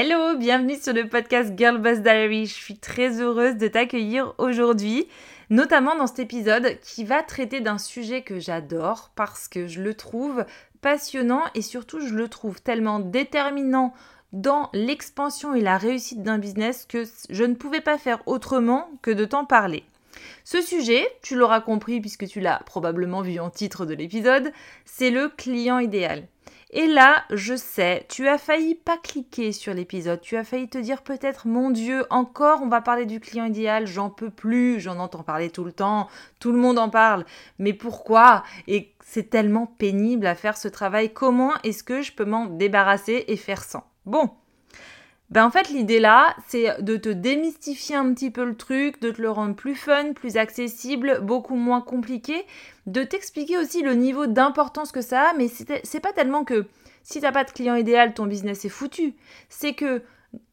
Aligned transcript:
Hello, 0.00 0.36
bienvenue 0.36 0.76
sur 0.76 0.92
le 0.92 1.08
podcast 1.08 1.54
Girl 1.56 1.78
Boss 1.78 1.98
Diary. 1.98 2.46
Je 2.46 2.54
suis 2.54 2.78
très 2.78 3.20
heureuse 3.20 3.56
de 3.56 3.66
t'accueillir 3.66 4.32
aujourd'hui, 4.38 5.08
notamment 5.50 5.96
dans 5.96 6.06
cet 6.06 6.20
épisode 6.20 6.78
qui 6.82 7.02
va 7.02 7.24
traiter 7.24 7.60
d'un 7.60 7.78
sujet 7.78 8.22
que 8.22 8.38
j'adore 8.38 9.10
parce 9.16 9.48
que 9.48 9.66
je 9.66 9.82
le 9.82 9.94
trouve 9.94 10.44
passionnant 10.82 11.42
et 11.56 11.62
surtout 11.62 11.98
je 11.98 12.14
le 12.14 12.28
trouve 12.28 12.62
tellement 12.62 13.00
déterminant 13.00 13.92
dans 14.32 14.70
l'expansion 14.72 15.52
et 15.52 15.60
la 15.60 15.78
réussite 15.78 16.22
d'un 16.22 16.38
business 16.38 16.86
que 16.88 17.02
je 17.28 17.42
ne 17.42 17.54
pouvais 17.54 17.80
pas 17.80 17.98
faire 17.98 18.22
autrement 18.26 18.88
que 19.02 19.10
de 19.10 19.24
t'en 19.24 19.46
parler. 19.46 19.82
Ce 20.44 20.62
sujet, 20.62 21.08
tu 21.22 21.34
l'auras 21.34 21.60
compris 21.60 22.00
puisque 22.00 22.28
tu 22.28 22.38
l'as 22.38 22.60
probablement 22.66 23.22
vu 23.22 23.40
en 23.40 23.50
titre 23.50 23.84
de 23.84 23.94
l'épisode, 23.94 24.52
c'est 24.84 25.10
le 25.10 25.28
client 25.28 25.80
idéal. 25.80 26.28
Et 26.70 26.86
là, 26.86 27.24
je 27.30 27.56
sais, 27.56 28.04
tu 28.10 28.28
as 28.28 28.36
failli 28.36 28.74
pas 28.74 28.98
cliquer 28.98 29.52
sur 29.52 29.72
l'épisode, 29.72 30.20
tu 30.20 30.36
as 30.36 30.44
failli 30.44 30.68
te 30.68 30.76
dire 30.76 31.00
peut-être 31.00 31.46
mon 31.48 31.70
Dieu, 31.70 32.04
encore 32.10 32.60
on 32.62 32.68
va 32.68 32.82
parler 32.82 33.06
du 33.06 33.20
client 33.20 33.46
idéal, 33.46 33.86
j'en 33.86 34.10
peux 34.10 34.28
plus, 34.28 34.78
j'en 34.78 34.98
entends 34.98 35.22
parler 35.22 35.48
tout 35.48 35.64
le 35.64 35.72
temps, 35.72 36.08
tout 36.40 36.52
le 36.52 36.58
monde 36.58 36.78
en 36.78 36.90
parle, 36.90 37.24
mais 37.58 37.72
pourquoi? 37.72 38.42
Et 38.66 38.94
c'est 39.00 39.30
tellement 39.30 39.66
pénible 39.66 40.26
à 40.26 40.34
faire 40.34 40.58
ce 40.58 40.68
travail, 40.68 41.10
comment 41.10 41.54
est-ce 41.64 41.82
que 41.82 42.02
je 42.02 42.12
peux 42.12 42.26
m'en 42.26 42.44
débarrasser 42.44 43.24
et 43.28 43.36
faire 43.36 43.64
sans? 43.64 43.84
Bon, 44.04 44.30
ben 45.30 45.44
en 45.44 45.50
fait, 45.50 45.68
l'idée 45.68 46.00
là, 46.00 46.34
c'est 46.46 46.82
de 46.82 46.96
te 46.96 47.10
démystifier 47.10 47.96
un 47.96 48.14
petit 48.14 48.30
peu 48.30 48.44
le 48.44 48.56
truc, 48.56 49.00
de 49.00 49.10
te 49.10 49.20
le 49.20 49.30
rendre 49.30 49.54
plus 49.54 49.74
fun, 49.74 50.12
plus 50.14 50.38
accessible, 50.38 51.20
beaucoup 51.22 51.56
moins 51.56 51.82
compliqué, 51.82 52.46
de 52.86 53.02
t'expliquer 53.02 53.58
aussi 53.58 53.82
le 53.82 53.94
niveau 53.94 54.26
d'importance 54.26 54.90
que 54.90 55.02
ça 55.02 55.30
a, 55.30 55.34
mais 55.34 55.48
c'est 55.48 56.00
pas 56.00 56.12
tellement 56.14 56.44
que 56.44 56.66
si 57.02 57.20
t'as 57.20 57.32
pas 57.32 57.44
de 57.44 57.50
client 57.50 57.74
idéal, 57.74 58.14
ton 58.14 58.26
business 58.26 58.64
est 58.64 58.70
foutu. 58.70 59.14
C'est 59.50 59.74
que 59.74 60.02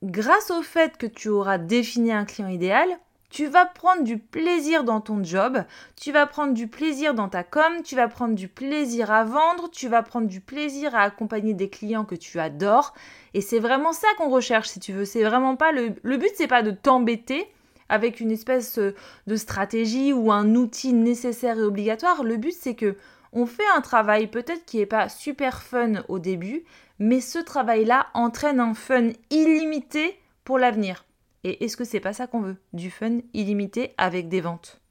grâce 0.03 0.51
au 0.51 0.61
fait 0.61 0.97
que 0.97 1.05
tu 1.05 1.29
auras 1.29 1.57
défini 1.57 2.11
un 2.11 2.25
client 2.25 2.49
idéal, 2.49 2.89
tu 3.35 3.47
vas 3.47 3.65
prendre 3.65 4.03
du 4.03 4.17
plaisir 4.17 4.85
dans 4.85 5.01
ton 5.01 5.21
job, 5.21 5.65
tu 5.97 6.13
vas 6.13 6.25
prendre 6.25 6.53
du 6.53 6.69
plaisir 6.69 7.13
dans 7.13 7.27
ta 7.27 7.43
com, 7.43 7.81
tu 7.83 7.97
vas 7.97 8.07
prendre 8.07 8.33
du 8.33 8.47
plaisir 8.47 9.11
à 9.11 9.25
vendre, 9.25 9.69
tu 9.69 9.89
vas 9.89 10.03
prendre 10.03 10.27
du 10.27 10.39
plaisir 10.39 10.95
à 10.95 11.01
accompagner 11.01 11.53
des 11.53 11.69
clients 11.69 12.05
que 12.05 12.15
tu 12.15 12.39
adores. 12.39 12.93
Et 13.33 13.41
c'est 13.41 13.59
vraiment 13.59 13.91
ça 13.91 14.07
qu'on 14.17 14.29
recherche, 14.29 14.69
si 14.69 14.79
tu 14.79 14.93
veux. 14.93 15.03
C'est 15.03 15.25
vraiment 15.25 15.57
pas 15.57 15.73
le, 15.73 15.95
le 16.01 16.15
but, 16.15 16.31
c'est 16.35 16.47
pas 16.47 16.63
de 16.63 16.71
t'embêter 16.71 17.45
avec 17.89 18.21
une 18.21 18.31
espèce 18.31 18.77
euh, 18.77 18.95
de 19.27 19.35
stratégie 19.35 20.13
ou 20.13 20.31
un 20.31 20.55
outil 20.55 20.93
nécessaire 20.93 21.57
et 21.57 21.63
obligatoire. 21.63 22.23
Le 22.23 22.37
but, 22.37 22.55
c'est 22.57 22.75
que 22.75 22.95
on 23.33 23.45
fait 23.45 23.67
un 23.75 23.81
travail 23.81 24.27
peut-être 24.27 24.63
qui 24.63 24.77
n'est 24.77 24.85
pas 24.85 25.09
super 25.09 25.61
fun 25.61 26.05
au 26.07 26.19
début, 26.19 26.63
mais 26.99 27.19
ce 27.19 27.39
travail-là 27.39 28.07
entraîne 28.13 28.61
un 28.61 28.73
fun 28.73 29.09
illimité 29.29 30.17
pour 30.45 30.57
l'avenir. 30.57 31.04
Et 31.45 31.63
est-ce 31.63 31.77
que 31.77 31.83
c'est 31.83 31.99
pas 31.99 32.11
ça 32.11 32.25
qu'on 32.25 32.41
veut? 32.41 32.57
Du 32.73 32.89
fun 32.89 33.19
illimité 33.35 33.93
avec 33.99 34.29
des 34.29 34.41
ventes. 34.41 34.81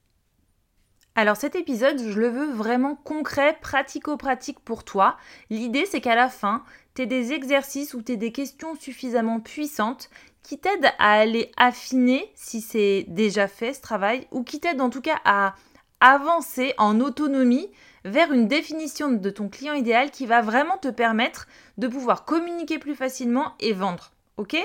Alors 1.13 1.35
cet 1.35 1.53
épisode, 1.53 1.99
je 1.99 2.17
le 2.17 2.29
veux 2.29 2.49
vraiment 2.49 2.95
concret, 2.95 3.57
pratico-pratique 3.61 4.61
pour 4.61 4.85
toi. 4.85 5.17
L'idée 5.49 5.85
c'est 5.85 5.99
qu'à 5.99 6.15
la 6.15 6.29
fin, 6.29 6.63
tu 6.93 7.01
aies 7.01 7.07
des 7.07 7.33
exercices 7.33 7.93
ou 7.93 8.01
tu 8.01 8.13
aies 8.13 8.17
des 8.17 8.31
questions 8.31 8.73
suffisamment 8.75 9.41
puissantes 9.41 10.09
qui 10.43 10.57
t'aident 10.57 10.93
à 10.97 11.11
aller 11.11 11.51
affiner 11.57 12.31
si 12.35 12.61
c'est 12.61 13.03
déjà 13.09 13.49
fait 13.49 13.73
ce 13.73 13.81
travail 13.81 14.25
ou 14.31 14.43
qui 14.43 14.61
t'aident 14.61 14.79
en 14.79 14.89
tout 14.89 15.01
cas 15.01 15.19
à 15.25 15.55
avancer 15.99 16.73
en 16.77 17.01
autonomie 17.01 17.69
vers 18.05 18.31
une 18.31 18.47
définition 18.47 19.11
de 19.11 19.29
ton 19.29 19.49
client 19.49 19.73
idéal 19.73 20.09
qui 20.09 20.25
va 20.25 20.41
vraiment 20.41 20.77
te 20.77 20.87
permettre 20.87 21.47
de 21.77 21.89
pouvoir 21.89 22.23
communiquer 22.23 22.79
plus 22.79 22.95
facilement 22.95 23.55
et 23.59 23.73
vendre. 23.73 24.13
Ok? 24.37 24.55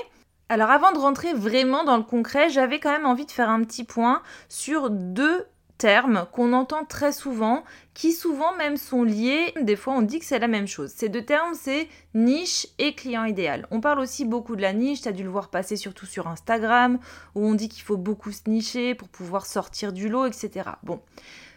Alors 0.51 0.69
avant 0.69 0.91
de 0.91 0.97
rentrer 0.97 1.33
vraiment 1.33 1.85
dans 1.85 1.95
le 1.95 2.03
concret, 2.03 2.49
j'avais 2.49 2.81
quand 2.81 2.91
même 2.91 3.05
envie 3.05 3.25
de 3.25 3.31
faire 3.31 3.49
un 3.49 3.63
petit 3.63 3.85
point 3.85 4.21
sur 4.49 4.89
deux 4.89 5.45
termes 5.77 6.27
qu'on 6.33 6.51
entend 6.51 6.83
très 6.83 7.13
souvent, 7.13 7.63
qui 7.93 8.11
souvent 8.11 8.53
même 8.57 8.75
sont 8.75 9.03
liés, 9.03 9.53
des 9.61 9.77
fois 9.77 9.93
on 9.93 10.01
dit 10.01 10.19
que 10.19 10.25
c'est 10.25 10.39
la 10.39 10.49
même 10.49 10.67
chose. 10.67 10.91
Ces 10.93 11.07
deux 11.07 11.23
termes, 11.23 11.53
c'est 11.53 11.87
niche 12.13 12.67
et 12.79 12.95
client 12.95 13.23
idéal. 13.23 13.65
On 13.71 13.79
parle 13.79 14.01
aussi 14.01 14.25
beaucoup 14.25 14.57
de 14.57 14.61
la 14.61 14.73
niche, 14.73 15.03
tu 15.03 15.07
as 15.07 15.13
dû 15.13 15.23
le 15.23 15.29
voir 15.29 15.47
passer 15.47 15.77
surtout 15.77 16.05
sur 16.05 16.27
Instagram, 16.27 16.99
où 17.33 17.45
on 17.47 17.53
dit 17.53 17.69
qu'il 17.69 17.83
faut 17.83 17.95
beaucoup 17.95 18.33
se 18.33 18.41
nicher 18.47 18.93
pour 18.93 19.07
pouvoir 19.07 19.45
sortir 19.45 19.93
du 19.93 20.09
lot, 20.09 20.25
etc. 20.25 20.71
Bon, 20.83 20.99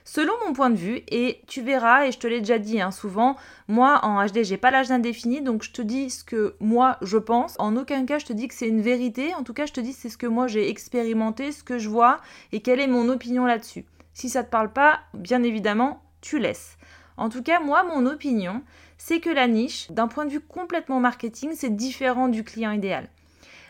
Selon 0.06 0.34
mon 0.47 0.53
point 0.53 0.69
de 0.69 0.76
vue, 0.76 1.03
et 1.09 1.41
tu 1.47 1.62
verras, 1.62 2.06
et 2.06 2.12
je 2.12 2.19
te 2.19 2.26
l'ai 2.26 2.41
déjà 2.41 2.59
dit 2.59 2.81
hein, 2.81 2.91
souvent, 2.91 3.37
moi 3.69 4.00
en 4.03 4.25
HD 4.26 4.42
j'ai 4.42 4.59
pas 4.59 4.70
l'âge 4.70 4.91
indéfini, 4.91 5.41
donc 5.41 5.62
je 5.62 5.72
te 5.72 5.81
dis 5.81 6.10
ce 6.10 6.25
que 6.25 6.56
moi 6.60 6.98
je 7.00 7.16
pense. 7.16 7.56
En 7.59 7.75
aucun 7.76 8.04
cas 8.04 8.19
je 8.19 8.26
te 8.26 8.34
dis 8.34 8.47
que 8.47 8.54
c'est 8.54 8.69
une 8.69 8.82
vérité, 8.82 9.34
en 9.34 9.42
tout 9.42 9.54
cas 9.54 9.65
je 9.65 9.72
te 9.72 9.81
dis 9.81 9.94
c'est 9.94 10.10
ce 10.10 10.19
que 10.19 10.26
moi 10.26 10.47
j'ai 10.47 10.69
expérimenté, 10.69 11.53
ce 11.53 11.65
que 11.65 11.78
je 11.78 11.88
vois 11.88 12.20
et 12.53 12.60
quelle 12.60 12.81
est 12.81 12.87
mon 12.87 13.09
opinion 13.09 13.47
là-dessus. 13.47 13.87
Si 14.12 14.28
ça 14.28 14.44
te 14.44 14.50
parle 14.50 14.72
pas, 14.72 15.00
bien 15.15 15.42
évidemment, 15.42 16.03
tu 16.21 16.38
laisses. 16.38 16.76
En 17.16 17.28
tout 17.28 17.42
cas, 17.42 17.60
moi, 17.60 17.84
mon 17.84 18.06
opinion, 18.06 18.62
c'est 18.98 19.21
que 19.21 19.31
la 19.31 19.47
niche, 19.47 19.91
d'un 19.91 20.09
point 20.09 20.25
de 20.25 20.31
vue 20.31 20.41
complètement 20.41 21.00
marketing, 21.00 21.53
c'est 21.54 21.75
différent 21.75 22.28
du 22.28 22.44
client 22.44 22.72
idéal. 22.72 23.09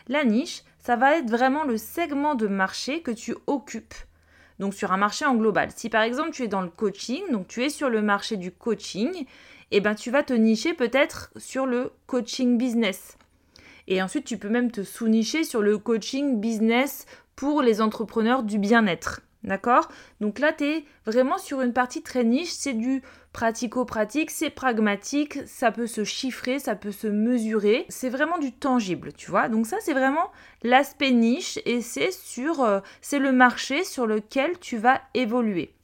La 0.07 0.23
niche, 0.23 0.63
ça 0.79 0.95
va 0.95 1.17
être 1.17 1.29
vraiment 1.29 1.63
le 1.63 1.77
segment 1.77 2.35
de 2.35 2.47
marché 2.47 3.01
que 3.01 3.11
tu 3.11 3.35
occupes 3.47 3.95
donc 4.59 4.73
sur 4.73 4.91
un 4.91 4.97
marché 4.97 5.25
en 5.25 5.35
global. 5.35 5.69
Si 5.75 5.89
par 5.89 6.03
exemple 6.03 6.31
tu 6.31 6.43
es 6.43 6.47
dans 6.47 6.61
le 6.61 6.69
coaching, 6.69 7.21
donc 7.31 7.47
tu 7.47 7.63
es 7.63 7.69
sur 7.69 7.89
le 7.89 8.01
marché 8.01 8.37
du 8.37 8.51
coaching, 8.51 9.25
eh 9.71 9.81
ben 9.81 9.95
tu 9.95 10.11
vas 10.11 10.23
te 10.23 10.33
nicher 10.33 10.73
peut-être 10.73 11.31
sur 11.37 11.65
le 11.65 11.91
coaching 12.07 12.57
business. 12.57 13.17
Et 13.87 14.01
ensuite 14.01 14.25
tu 14.25 14.37
peux 14.37 14.49
même 14.49 14.71
te 14.71 14.83
sous-nicher 14.83 15.43
sur 15.43 15.61
le 15.61 15.77
coaching 15.77 16.39
business 16.39 17.05
pour 17.35 17.61
les 17.61 17.81
entrepreneurs 17.81 18.43
du 18.43 18.59
bien-être. 18.59 19.21
D'accord? 19.45 19.89
Donc 20.21 20.39
là, 20.39 20.53
tu 20.53 20.63
es 20.63 20.85
vraiment 21.05 21.37
sur 21.37 21.61
une 21.61 21.71
partie 21.71 22.01
très 22.01 22.23
niche, 22.23 22.49
c'est 22.49 22.73
du 22.73 23.03
pratico-pratique, 23.31 24.31
c'est 24.31 24.49
pragmatique, 24.49 25.37
ça 25.45 25.71
peut 25.71 25.85
se 25.85 26.03
chiffrer, 26.03 26.57
ça 26.57 26.75
peut 26.75 26.91
se 26.91 27.05
mesurer, 27.05 27.85
c'est 27.87 28.09
vraiment 28.09 28.39
du 28.39 28.51
tangible, 28.53 29.13
tu 29.13 29.29
vois? 29.29 29.47
Donc 29.47 29.67
ça, 29.67 29.77
c'est 29.81 29.93
vraiment 29.93 30.31
l'aspect 30.63 31.11
niche 31.11 31.59
et 31.65 31.81
c'est 31.81 32.11
sur 32.11 32.61
euh, 32.61 32.79
c'est 33.01 33.19
le 33.19 33.31
marché 33.31 33.83
sur 33.83 34.07
lequel 34.07 34.57
tu 34.59 34.77
vas 34.77 34.99
évoluer. 35.13 35.75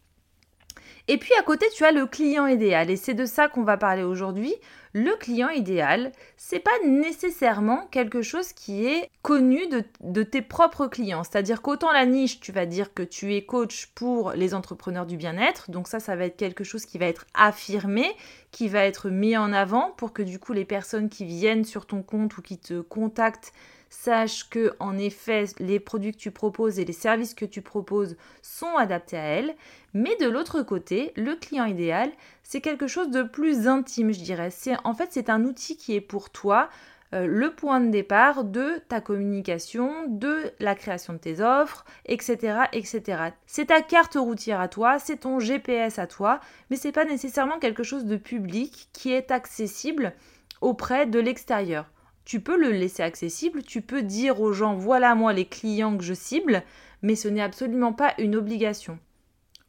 Et 1.07 1.17
puis 1.17 1.33
à 1.39 1.43
côté, 1.43 1.67
tu 1.75 1.85
as 1.85 1.91
le 1.91 2.07
client 2.07 2.47
idéal 2.47 2.89
et 2.89 2.95
c'est 2.95 3.13
de 3.13 3.25
ça 3.25 3.47
qu'on 3.47 3.63
va 3.63 3.77
parler 3.77 4.03
aujourd'hui. 4.03 4.55
Le 4.93 5.15
client 5.15 5.47
idéal, 5.49 6.11
c'est 6.35 6.59
pas 6.59 6.77
nécessairement 6.85 7.87
quelque 7.91 8.21
chose 8.21 8.51
qui 8.51 8.85
est 8.85 9.09
connu 9.21 9.61
de, 10.01 10.23
tes 10.23 10.41
propres 10.41 10.87
clients. 10.87 11.23
C'est-à-dire 11.23 11.61
qu'autant 11.61 11.93
la 11.93 12.05
niche, 12.05 12.41
tu 12.41 12.51
vas 12.51 12.65
dire 12.65 12.93
que 12.93 13.03
tu 13.03 13.33
es 13.35 13.45
coach 13.45 13.87
pour 13.95 14.31
les 14.31 14.53
entrepreneurs 14.53 15.05
du 15.05 15.15
bien-être. 15.15 15.71
Donc 15.71 15.87
ça, 15.87 16.01
ça 16.01 16.17
va 16.17 16.25
être 16.25 16.35
quelque 16.35 16.65
chose 16.65 16.85
qui 16.85 16.97
va 16.97 17.05
être 17.05 17.25
affirmé, 17.33 18.05
qui 18.51 18.67
va 18.67 18.83
être 18.83 19.09
mis 19.09 19.37
en 19.37 19.53
avant 19.53 19.91
pour 19.91 20.11
que 20.11 20.23
du 20.23 20.39
coup 20.39 20.51
les 20.51 20.65
personnes 20.65 21.07
qui 21.07 21.23
viennent 21.23 21.63
sur 21.63 21.85
ton 21.85 22.03
compte 22.03 22.37
ou 22.37 22.41
qui 22.41 22.57
te 22.57 22.81
contactent 22.81 23.53
sache 23.91 24.49
que 24.49 24.73
en 24.79 24.97
effet 24.97 25.45
les 25.59 25.79
produits 25.79 26.13
que 26.13 26.17
tu 26.17 26.31
proposes 26.31 26.79
et 26.79 26.85
les 26.85 26.93
services 26.93 27.33
que 27.33 27.45
tu 27.45 27.61
proposes 27.61 28.15
sont 28.41 28.75
adaptés 28.77 29.17
à 29.17 29.23
elle. 29.23 29.55
Mais 29.93 30.15
de 30.15 30.27
l'autre 30.27 30.61
côté, 30.61 31.11
le 31.17 31.35
client 31.35 31.65
idéal, 31.65 32.09
c'est 32.51 32.59
quelque 32.59 32.87
chose 32.87 33.09
de 33.11 33.23
plus 33.23 33.69
intime, 33.69 34.11
je 34.11 34.19
dirais. 34.19 34.49
C'est 34.51 34.75
en 34.83 34.93
fait 34.93 35.07
c'est 35.11 35.29
un 35.29 35.45
outil 35.45 35.77
qui 35.77 35.95
est 35.95 36.01
pour 36.01 36.31
toi 36.31 36.67
euh, 37.13 37.25
le 37.25 37.55
point 37.55 37.79
de 37.79 37.89
départ 37.89 38.43
de 38.43 38.81
ta 38.89 38.99
communication, 38.99 40.05
de 40.09 40.51
la 40.59 40.75
création 40.75 41.13
de 41.13 41.17
tes 41.17 41.39
offres, 41.39 41.85
etc. 42.07 42.63
etc. 42.73 43.23
C'est 43.45 43.67
ta 43.67 43.81
carte 43.81 44.15
routière 44.15 44.59
à 44.59 44.67
toi, 44.67 44.99
c'est 44.99 45.21
ton 45.21 45.39
GPS 45.39 45.97
à 45.97 46.07
toi, 46.07 46.41
mais 46.69 46.75
c'est 46.75 46.91
pas 46.91 47.05
nécessairement 47.05 47.57
quelque 47.57 47.83
chose 47.83 48.03
de 48.03 48.17
public 48.17 48.89
qui 48.91 49.13
est 49.13 49.31
accessible 49.31 50.11
auprès 50.59 51.05
de 51.05 51.19
l'extérieur. 51.19 51.85
Tu 52.25 52.41
peux 52.41 52.57
le 52.57 52.71
laisser 52.71 53.01
accessible, 53.01 53.63
tu 53.63 53.81
peux 53.81 54.01
dire 54.01 54.41
aux 54.41 54.51
gens 54.51 54.75
voilà 54.75 55.15
moi 55.15 55.31
les 55.31 55.45
clients 55.45 55.95
que 55.95 56.03
je 56.03 56.13
cible, 56.13 56.63
mais 57.01 57.15
ce 57.15 57.29
n'est 57.29 57.41
absolument 57.41 57.93
pas 57.93 58.13
une 58.17 58.35
obligation. 58.35 58.99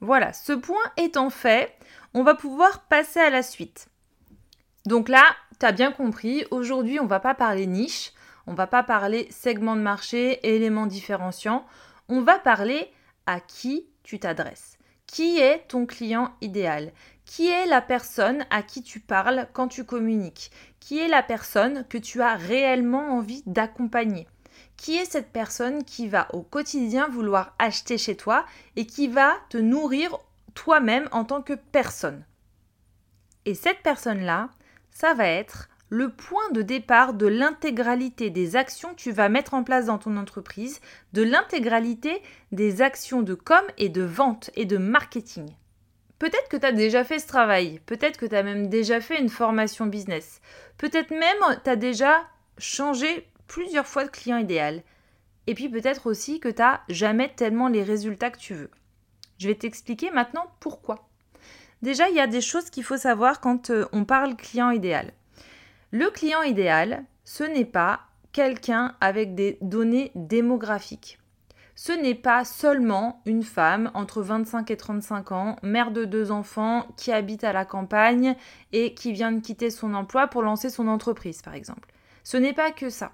Voilà, 0.03 0.33
ce 0.33 0.53
point 0.53 0.83
étant 0.97 1.31
fait, 1.31 1.73
on 2.15 2.23
va 2.23 2.35
pouvoir 2.35 2.83
passer 2.83 3.21
à 3.21 3.31
la 3.31 3.43
suite. 3.43 3.89
Donc 4.87 5.09
là, 5.09 5.25
tu 5.61 5.67
as 5.67 5.73
bien 5.73 5.93
compris, 5.93 6.45
aujourd'hui 6.51 6.99
on 7.01 7.07
va 7.07 7.21
pas 7.21 7.35
parler 7.35 7.67
niche, 7.67 8.13
on 8.47 8.55
va 8.55 8.67
pas 8.67 8.83
parler 8.83 9.29
segment 9.31 9.77
de 9.77 9.81
marché, 9.81 10.41
éléments 10.55 10.87
différenciants, 10.87 11.65
on 12.09 12.21
va 12.21 12.39
parler 12.39 12.91
à 13.27 13.41
qui 13.41 13.87
tu 14.03 14.19
t'adresses. 14.19 14.77
Qui 15.07 15.39
est 15.39 15.69
ton 15.69 15.87
client 15.87 16.33
idéal? 16.41 16.93
Qui 17.25 17.49
est 17.49 17.67
la 17.67 17.83
personne 17.83 18.45
à 18.51 18.63
qui 18.63 18.83
tu 18.83 18.99
parles 18.99 19.47
quand 19.53 19.69
tu 19.69 19.85
communiques? 19.85 20.51
Qui 20.81 20.99
est 20.99 21.09
la 21.09 21.23
personne 21.23 21.87
que 21.89 21.99
tu 21.99 22.23
as 22.23 22.35
réellement 22.35 23.17
envie 23.17 23.43
d'accompagner? 23.47 24.27
Qui 24.77 24.97
est 24.97 25.05
cette 25.05 25.31
personne 25.31 25.85
qui 25.85 26.09
va 26.09 26.29
au 26.35 26.43
quotidien 26.43 27.09
vouloir 27.09 27.55
acheter 27.59 27.99
chez 27.99 28.17
toi 28.17 28.45
et 28.77 28.87
qui 28.87 29.07
va 29.07 29.35
te 29.49 29.59
nourrir 29.59 30.19
toi-même 30.55 31.09
en 31.13 31.25
tant 31.25 31.43
que 31.43 31.55
personne 31.55 32.25
Et 33.45 33.55
cette 33.55 33.83
personne-là, 33.83 34.51
ça 34.91 35.15
va 35.15 35.27
être 35.27 35.69
le 35.93 36.09
point 36.09 36.51
de 36.53 36.63
départ 36.63 37.13
de 37.13 37.27
l'intégralité 37.27 38.31
des 38.31 38.57
actions 38.57 38.95
que 38.95 39.01
tu 39.01 39.13
vas 39.13 39.29
mettre 39.29 39.53
en 39.53 39.63
place 39.63 39.87
dans 39.87 39.99
ton 39.99 40.17
entreprise, 40.17 40.81
de 41.13 41.23
l'intégralité 41.23 42.23
des 42.51 42.81
actions 42.81 43.21
de 43.21 43.35
com 43.35 43.63
et 43.77 43.91
de 43.91 44.01
vente 44.01 44.51
et 44.55 44.65
de 44.65 44.79
marketing. 44.79 45.51
Peut-être 46.19 46.49
que 46.49 46.57
tu 46.57 46.65
as 46.65 46.73
déjà 46.73 47.05
fait 47.05 47.19
ce 47.19 47.27
travail, 47.27 47.81
peut-être 47.85 48.17
que 48.17 48.25
tu 48.25 48.35
as 48.35 48.43
même 48.43 48.69
déjà 48.69 49.03
fait 49.03 49.21
une 49.21 49.29
formation 49.29 49.85
business, 49.85 50.41
peut-être 50.79 51.11
même 51.11 51.61
tu 51.63 51.69
as 51.69 51.77
déjà 51.77 52.23
changé 52.57 53.29
plusieurs 53.47 53.87
fois 53.87 54.05
de 54.05 54.11
client 54.11 54.39
idéal, 54.39 54.83
et 55.47 55.55
puis 55.55 55.69
peut-être 55.69 56.07
aussi 56.07 56.41
que 56.41 56.49
tu 56.49 56.63
n'as 56.63 56.81
jamais 56.89 57.35
tellement 57.35 57.69
les 57.69 57.83
résultats 57.83 58.31
que 58.31 58.39
tu 58.39 58.55
veux. 58.55 58.71
Je 59.43 59.49
vais 59.49 59.57
t'expliquer 59.57 60.13
maintenant 60.13 60.47
pourquoi. 60.61 61.09
Déjà, 61.83 62.09
il 62.09 62.15
y 62.15 62.21
a 62.21 62.29
des 62.29 62.41
choses 62.41 62.71
qu'il 62.71 62.85
faut 62.85 62.97
savoir 62.97 63.41
quand 63.41 63.71
euh, 63.71 63.87
on 63.93 64.05
parle 64.05 64.37
client 64.37 64.71
idéal. 64.71 65.13
Le 65.91 66.11
client 66.11 66.43
idéal, 66.43 67.03
ce 67.25 67.43
n'est 67.43 67.65
pas 67.65 68.03
quelqu'un 68.31 68.95
avec 69.01 69.35
des 69.35 69.59
données 69.61 70.13
démographiques. 70.15 71.19
Ce 71.75 71.91
n'est 71.91 72.15
pas 72.15 72.45
seulement 72.45 73.21
une 73.27 73.43
femme 73.43 73.91
entre 73.95 74.23
25 74.23 74.71
et 74.71 74.77
35 74.77 75.33
ans, 75.33 75.57
mère 75.65 75.91
de 75.91 76.05
deux 76.05 76.31
enfants, 76.31 76.87
qui 76.97 77.11
habite 77.11 77.43
à 77.43 77.53
la 77.53 77.65
campagne 77.65 78.37
et 78.71 78.95
qui 78.95 79.13
vient 79.13 79.33
de 79.33 79.41
quitter 79.41 79.71
son 79.71 79.93
emploi 79.95 80.29
pour 80.29 80.43
lancer 80.43 80.71
son 80.71 80.87
entreprise, 80.87 81.43
par 81.43 81.55
exemple. 81.55 81.89
Ce 82.23 82.37
n'est 82.37 82.53
pas 82.53 82.71
que 82.71 82.91
ça. 82.91 83.11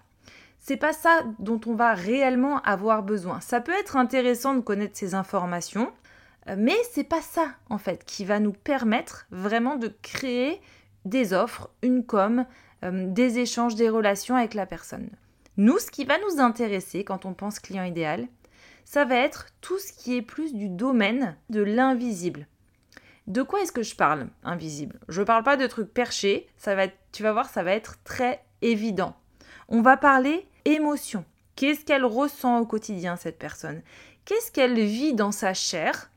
C'est 0.59 0.77
pas 0.77 0.93
ça 0.93 1.23
dont 1.39 1.61
on 1.65 1.75
va 1.75 1.95
réellement 1.95 2.61
avoir 2.65 3.03
besoin. 3.03 3.41
Ça 3.41 3.63
peut 3.63 3.73
être 3.81 3.97
intéressant 3.97 4.55
de 4.55 4.61
connaître 4.61 4.99
ces 4.99 5.15
informations, 5.15 5.91
mais 6.56 6.77
c'est 6.93 7.05
pas 7.05 7.23
ça 7.23 7.53
en 7.69 7.79
fait 7.79 8.05
qui 8.05 8.25
va 8.25 8.41
nous 8.41 8.53
permettre 8.53 9.27
vraiment 9.31 9.77
de 9.77 9.93
créer 10.03 10.61
des 11.05 11.33
offres, 11.33 11.71
une 11.83 12.05
com, 12.05 12.47
euh, 12.85 13.06
des 13.09 13.39
échanges, 13.39 13.75
des 13.75 13.89
relations 13.89 14.37
avec 14.37 14.55
la 14.55 14.67
personne. 14.67 15.11
Nous, 15.56 15.79
ce 15.79 15.91
qui 15.91 16.05
va 16.05 16.17
nous 16.19 16.41
intéresser 16.41 17.03
quand 17.03 17.25
on 17.25 17.35
pense 17.35 17.59
client 17.59 17.85
idéal, 17.85 18.29
ça 18.85 19.05
va 19.05 19.17
être 19.17 19.47
tout 19.61 19.79
ce 19.79 19.93
qui 19.93 20.17
est 20.17 20.23
plus 20.23 20.55
du 20.55 20.69
domaine 20.69 21.37
de 21.50 21.62
l'invisible. 21.62 22.47
De 23.27 23.43
quoi 23.43 23.61
est-ce 23.61 23.73
que 23.73 23.83
je 23.83 23.97
parle 23.97 24.29
invisible? 24.43 24.99
Je 25.09 25.21
ne 25.21 25.27
parle 25.27 25.43
pas 25.43 25.56
de 25.56 25.67
trucs 25.67 25.93
perchés, 25.93 26.49
tu 27.12 27.23
vas 27.23 27.33
voir, 27.33 27.51
ça 27.51 27.62
va 27.62 27.73
être 27.73 28.03
très 28.05 28.43
évident. 28.62 29.15
On 29.69 29.83
va 29.83 29.97
parler 29.97 30.47
émotion. 30.65 31.25
Qu'est-ce 31.56 31.85
qu'elle 31.85 32.05
ressent 32.05 32.61
au 32.61 32.65
quotidien, 32.65 33.17
cette 33.17 33.39
personne? 33.39 33.83
Qu'est-ce 34.25 34.53
qu'elle 34.53 34.81
vit 34.81 35.12
dans 35.12 35.33
sa 35.33 35.53
chair 35.53 36.11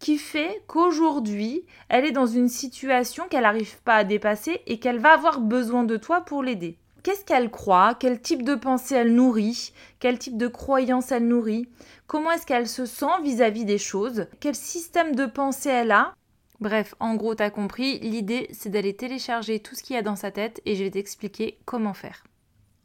qui 0.00 0.18
fait 0.18 0.62
qu'aujourd'hui, 0.66 1.64
elle 1.88 2.04
est 2.04 2.10
dans 2.10 2.26
une 2.26 2.48
situation 2.48 3.28
qu'elle 3.28 3.42
n'arrive 3.42 3.80
pas 3.82 3.96
à 3.96 4.04
dépasser 4.04 4.62
et 4.66 4.80
qu'elle 4.80 4.98
va 4.98 5.12
avoir 5.12 5.40
besoin 5.40 5.84
de 5.84 5.96
toi 5.96 6.22
pour 6.22 6.42
l'aider. 6.42 6.78
Qu'est-ce 7.02 7.24
qu'elle 7.24 7.50
croit? 7.50 7.94
Quel 7.98 8.20
type 8.20 8.42
de 8.42 8.54
pensée 8.54 8.94
elle 8.94 9.14
nourrit? 9.14 9.72
Quel 10.00 10.18
type 10.18 10.36
de 10.36 10.48
croyance 10.48 11.12
elle 11.12 11.28
nourrit? 11.28 11.68
Comment 12.06 12.30
est-ce 12.32 12.46
qu'elle 12.46 12.68
se 12.68 12.84
sent 12.84 13.22
vis-à-vis 13.22 13.64
des 13.64 13.78
choses? 13.78 14.26
Quel 14.40 14.54
système 14.54 15.14
de 15.14 15.26
pensée 15.26 15.70
elle 15.70 15.92
a? 15.92 16.14
Bref, 16.60 16.94
en 17.00 17.14
gros, 17.14 17.34
t'as 17.34 17.48
compris, 17.48 17.98
l'idée 18.00 18.48
c'est 18.52 18.68
d'aller 18.68 18.94
télécharger 18.94 19.60
tout 19.60 19.74
ce 19.74 19.82
qu'il 19.82 19.96
y 19.96 19.98
a 19.98 20.02
dans 20.02 20.16
sa 20.16 20.30
tête 20.30 20.60
et 20.66 20.76
je 20.76 20.84
vais 20.84 20.90
t'expliquer 20.90 21.58
comment 21.64 21.94
faire. 21.94 22.24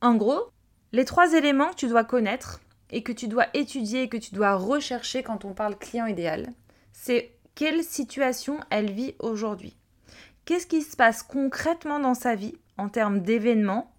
En 0.01 0.15
gros, 0.15 0.50
les 0.94 1.03
trois 1.03 1.33
éléments 1.33 1.71
que 1.71 1.75
tu 1.75 1.88
dois 1.88 2.06
connaître 2.06 2.61
et 2.91 3.03
que 3.03 3.11
tu 3.11 3.27
dois 3.27 3.47
étudier 3.53 4.03
et 4.03 4.09
que 4.09 4.18
tu 4.18 4.33
dois 4.33 4.56
rechercher 4.56 5.23
quand 5.23 5.44
on 5.44 5.53
parle 5.53 5.77
client 5.77 6.06
idéal, 6.06 6.53
c'est 6.97 7.36
quelle 7.56 7.83
situation 7.83 8.59
elle 8.71 8.89
vit 8.89 9.15
aujourd'hui? 9.19 9.77
Qu'est-ce 10.45 10.65
qui 10.65 10.81
se 10.81 10.95
passe 10.95 11.24
concrètement 11.24 12.00
dans 12.00 12.13
sa 12.13 12.36
vie 12.36 12.56
en 12.77 12.89
termes 12.89 13.19
d'événements? 13.19 13.94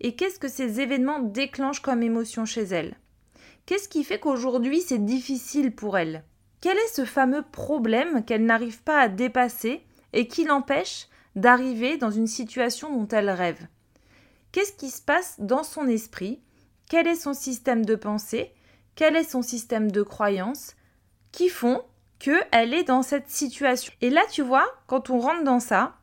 Et 0.00 0.16
qu'est-ce 0.16 0.40
que 0.40 0.48
ces 0.48 0.80
événements 0.80 1.20
déclenchent 1.20 1.82
comme 1.82 2.02
émotion 2.02 2.44
chez 2.44 2.62
elle? 2.62 2.96
Qu'est-ce 3.66 3.88
qui 3.88 4.02
fait 4.02 4.18
qu'aujourd'hui 4.18 4.80
c'est 4.80 5.04
difficile 5.04 5.72
pour 5.74 5.96
elle? 5.96 6.24
Quel 6.60 6.76
est 6.76 6.94
ce 6.94 7.04
fameux 7.04 7.42
problème 7.42 8.24
qu'elle 8.24 8.44
n'arrive 8.44 8.82
pas 8.82 8.98
à 8.98 9.08
dépasser 9.08 9.82
et 10.12 10.26
qui 10.26 10.44
l'empêche 10.44 11.08
d'arriver 11.36 11.96
dans 11.96 12.10
une 12.10 12.26
situation 12.26 12.96
dont 12.96 13.08
elle 13.08 13.30
rêve? 13.30 13.68
Qu'est-ce 14.50 14.72
qui 14.72 14.90
se 14.90 15.02
passe 15.02 15.36
dans 15.38 15.64
son 15.64 15.86
esprit? 15.86 16.40
Quel 16.88 17.06
est 17.06 17.14
son 17.14 17.34
système 17.34 17.84
de 17.84 17.94
pensée? 17.94 18.52
Quel 18.96 19.16
est 19.16 19.30
son 19.30 19.42
système 19.42 19.90
de 19.90 20.02
croyance 20.02 20.74
qui 21.30 21.48
font 21.48 21.82
qu'elle 22.22 22.72
est 22.72 22.84
dans 22.84 23.02
cette 23.02 23.28
situation. 23.28 23.92
Et 24.00 24.08
là, 24.08 24.22
tu 24.30 24.42
vois, 24.42 24.66
quand 24.86 25.10
on 25.10 25.18
rentre 25.18 25.42
dans 25.42 25.58
ça, 25.58 25.96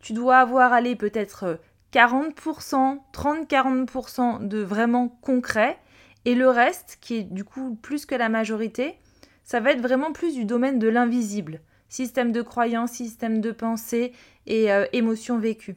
tu 0.00 0.14
dois 0.14 0.38
avoir 0.38 0.72
allé 0.72 0.96
peut-être 0.96 1.60
40%, 1.92 3.00
30-40% 3.12 4.48
de 4.48 4.58
vraiment 4.60 5.08
concret, 5.08 5.78
et 6.24 6.34
le 6.34 6.48
reste, 6.48 6.96
qui 7.02 7.16
est 7.16 7.22
du 7.22 7.44
coup 7.44 7.76
plus 7.82 8.06
que 8.06 8.14
la 8.14 8.30
majorité, 8.30 8.98
ça 9.44 9.60
va 9.60 9.72
être 9.72 9.82
vraiment 9.82 10.12
plus 10.12 10.34
du 10.34 10.46
domaine 10.46 10.78
de 10.78 10.88
l'invisible. 10.88 11.60
Système 11.90 12.32
de 12.32 12.42
croyance, 12.42 12.92
système 12.92 13.42
de 13.42 13.50
pensée 13.50 14.12
et 14.46 14.72
euh, 14.72 14.86
émotions 14.92 15.38
vécues. 15.38 15.76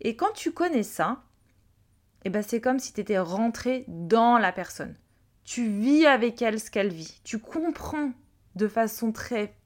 Et 0.00 0.16
quand 0.16 0.32
tu 0.34 0.52
connais 0.52 0.82
ça, 0.82 1.22
eh 2.24 2.30
ben 2.30 2.42
c'est 2.42 2.60
comme 2.60 2.78
si 2.78 2.92
tu 2.92 3.00
étais 3.00 3.18
rentré 3.18 3.84
dans 3.88 4.38
la 4.38 4.52
personne. 4.52 4.96
Tu 5.44 5.66
vis 5.66 6.06
avec 6.06 6.40
elle 6.42 6.60
ce 6.60 6.70
qu'elle 6.70 6.92
vit. 6.92 7.20
Tu 7.24 7.38
comprends 7.38 8.12
de 8.56 8.68
façon 8.68 9.12
très 9.12 9.56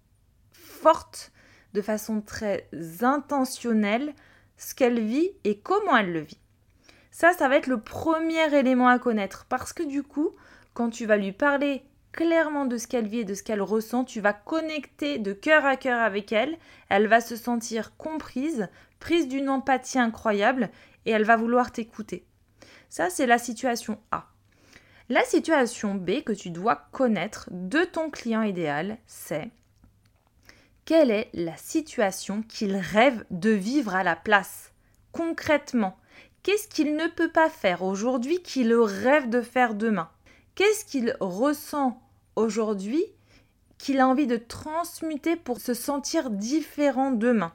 forte, 0.53 1.33
de 1.75 1.83
façon 1.83 2.21
très 2.21 2.69
intentionnelle, 3.03 4.15
ce 4.57 4.75
qu'elle 4.75 5.01
vit 5.01 5.31
et 5.45 5.61
comment 5.61 5.97
elle 5.97 6.13
le 6.13 6.21
vit. 6.21 6.41
Ça, 7.11 7.33
ça 7.33 7.49
va 7.49 7.57
être 7.57 7.67
le 7.67 7.81
premier 7.81 8.55
élément 8.55 8.89
à 8.89 8.99
connaître 8.99 9.47
parce 9.49 9.73
que 9.73 9.83
du 9.83 10.03
coup, 10.03 10.31
quand 10.75 10.91
tu 10.91 11.07
vas 11.07 11.17
lui 11.17 11.33
parler 11.33 11.83
clairement 12.13 12.65
de 12.65 12.77
ce 12.77 12.87
qu'elle 12.87 13.07
vit 13.07 13.21
et 13.21 13.25
de 13.25 13.35
ce 13.35 13.43
qu'elle 13.43 13.63
ressent, 13.63 14.05
tu 14.05 14.21
vas 14.21 14.33
connecter 14.33 15.19
de 15.19 15.33
cœur 15.33 15.65
à 15.65 15.77
cœur 15.77 16.01
avec 16.01 16.33
elle, 16.33 16.57
elle 16.89 17.07
va 17.07 17.21
se 17.21 17.37
sentir 17.37 17.97
comprise, 17.97 18.69
prise 18.99 19.29
d'une 19.29 19.49
empathie 19.49 19.99
incroyable 19.99 20.71
et 21.07 21.11
elle 21.11 21.25
va 21.25 21.37
vouloir 21.37 21.73
t'écouter. 21.73 22.27
Ça, 22.89 23.11
c'est 23.11 23.27
la 23.27 23.39
situation 23.39 24.01
A. 24.11 24.29
La 25.11 25.25
situation 25.25 25.95
B 25.95 26.23
que 26.23 26.35
tu 26.35 26.51
dois 26.51 26.87
connaître 26.93 27.49
de 27.51 27.83
ton 27.85 28.11
client 28.11 28.43
idéal, 28.43 28.99
c'est 29.07 29.51
quelle 30.85 31.11
est 31.11 31.31
la 31.33 31.57
situation 31.57 32.43
qu'il 32.43 32.77
rêve 32.77 33.25
de 33.31 33.49
vivre 33.49 33.95
à 33.95 34.03
la 34.03 34.17
place 34.17 34.73
Concrètement, 35.13 35.99
qu'est-ce 36.43 36.69
qu'il 36.69 36.95
ne 36.95 37.07
peut 37.07 37.31
pas 37.31 37.49
faire 37.49 37.83
aujourd'hui 37.83 38.43
qu'il 38.43 38.75
rêve 38.75 39.31
de 39.31 39.41
faire 39.41 39.75
demain? 39.75 40.11
Qu'est-ce 40.55 40.85
qu'il 40.85 41.17
ressent 41.21 42.03
aujourd'hui 42.37 43.03
qu'il 43.79 44.01
a 44.01 44.09
envie 44.09 44.27
de 44.27 44.37
transmuter 44.37 45.37
pour 45.37 45.59
se 45.59 45.73
sentir 45.73 46.29
différent 46.29 47.13
demain? 47.13 47.55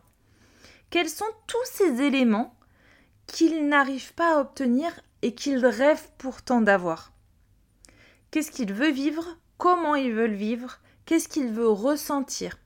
Quels 0.90 1.10
sont 1.10 1.26
tous 1.46 1.66
ces 1.66 2.02
éléments 2.02 2.56
qu'il 3.28 3.68
n'arrive 3.68 4.14
pas 4.16 4.38
à 4.38 4.42
obtenir 4.42 4.92
et 5.22 5.36
qu'il 5.36 5.64
rêve 5.66 6.04
pourtant 6.18 6.62
d'avoir? 6.62 7.14
Qu'est-ce 8.34 8.50
qu'il 8.50 8.74
veut 8.74 8.90
vivre? 8.90 9.38
Comment 9.60 9.94
il 9.94 10.12
veut 10.12 10.26
le 10.26 10.34
vivre? 10.34 10.80
Qu'est-ce 11.06 11.30
qu'il 11.30 11.52
veut 11.52 11.70
ressentir? 11.70 12.58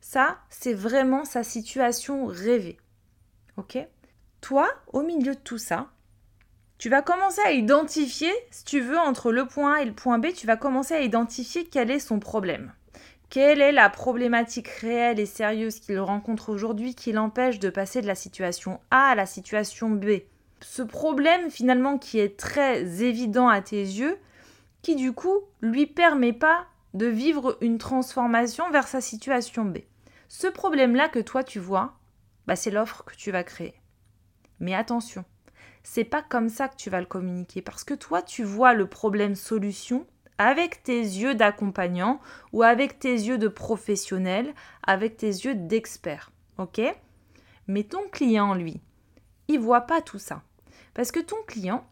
Ça, 0.00 0.38
c'est 0.48 0.74
vraiment 0.74 1.24
sa 1.24 1.44
situation 1.44 2.26
rêvée. 2.26 2.76
Ok? 3.56 3.78
Toi, 4.40 4.68
au 4.88 5.02
milieu 5.02 5.36
de 5.36 5.40
tout 5.40 5.58
ça, 5.58 5.90
tu 6.78 6.88
vas 6.88 7.02
commencer 7.02 7.40
à 7.46 7.52
identifier, 7.52 8.32
si 8.50 8.64
tu 8.64 8.80
veux, 8.80 8.98
entre 8.98 9.30
le 9.30 9.46
point 9.46 9.74
A 9.74 9.82
et 9.82 9.84
le 9.84 9.92
point 9.92 10.18
B, 10.18 10.32
tu 10.34 10.48
vas 10.48 10.56
commencer 10.56 10.94
à 10.94 11.02
identifier 11.02 11.66
quel 11.66 11.92
est 11.92 12.00
son 12.00 12.18
problème. 12.18 12.72
Quelle 13.28 13.60
est 13.60 13.70
la 13.70 13.90
problématique 13.90 14.66
réelle 14.66 15.20
et 15.20 15.26
sérieuse 15.26 15.78
qu'il 15.78 16.00
rencontre 16.00 16.48
aujourd'hui 16.48 16.96
qui 16.96 17.12
l'empêche 17.12 17.60
de 17.60 17.70
passer 17.70 18.02
de 18.02 18.08
la 18.08 18.16
situation 18.16 18.80
A 18.90 19.10
à 19.10 19.14
la 19.14 19.26
situation 19.26 19.88
B? 19.88 20.22
Ce 20.60 20.82
problème 20.82 21.48
finalement 21.48 21.96
qui 21.96 22.18
est 22.18 22.36
très 22.36 23.04
évident 23.04 23.46
à 23.46 23.60
tes 23.60 23.80
yeux, 23.80 24.18
qui 24.82 24.96
du 24.96 25.12
coup 25.12 25.40
lui 25.60 25.86
permet 25.86 26.32
pas 26.32 26.66
de 26.94 27.06
vivre 27.06 27.56
une 27.60 27.78
transformation 27.78 28.70
vers 28.70 28.88
sa 28.88 29.00
situation 29.00 29.64
B. 29.64 29.78
Ce 30.28 30.46
problème-là 30.46 31.08
que 31.08 31.18
toi 31.18 31.44
tu 31.44 31.58
vois, 31.58 31.98
bah, 32.46 32.56
c'est 32.56 32.70
l'offre 32.70 33.04
que 33.04 33.14
tu 33.14 33.30
vas 33.30 33.44
créer. 33.44 33.74
Mais 34.58 34.74
attention, 34.74 35.24
c'est 35.82 36.04
pas 36.04 36.22
comme 36.22 36.48
ça 36.48 36.68
que 36.68 36.76
tu 36.76 36.90
vas 36.90 37.00
le 37.00 37.06
communiquer 37.06 37.62
parce 37.62 37.84
que 37.84 37.94
toi 37.94 38.22
tu 38.22 38.44
vois 38.44 38.74
le 38.74 38.86
problème 38.86 39.34
solution 39.34 40.06
avec 40.38 40.82
tes 40.82 41.00
yeux 41.00 41.34
d'accompagnant 41.34 42.18
ou 42.52 42.62
avec 42.62 42.98
tes 42.98 43.12
yeux 43.12 43.38
de 43.38 43.48
professionnel, 43.48 44.54
avec 44.82 45.18
tes 45.18 45.26
yeux 45.26 45.54
d'expert. 45.54 46.32
OK? 46.58 46.80
Mais 47.66 47.84
ton 47.84 48.08
client 48.10 48.54
lui, 48.54 48.80
il 49.48 49.60
voit 49.60 49.82
pas 49.82 50.00
tout 50.00 50.18
ça. 50.18 50.42
Parce 50.94 51.12
que 51.12 51.20
ton 51.20 51.36
client 51.46 51.86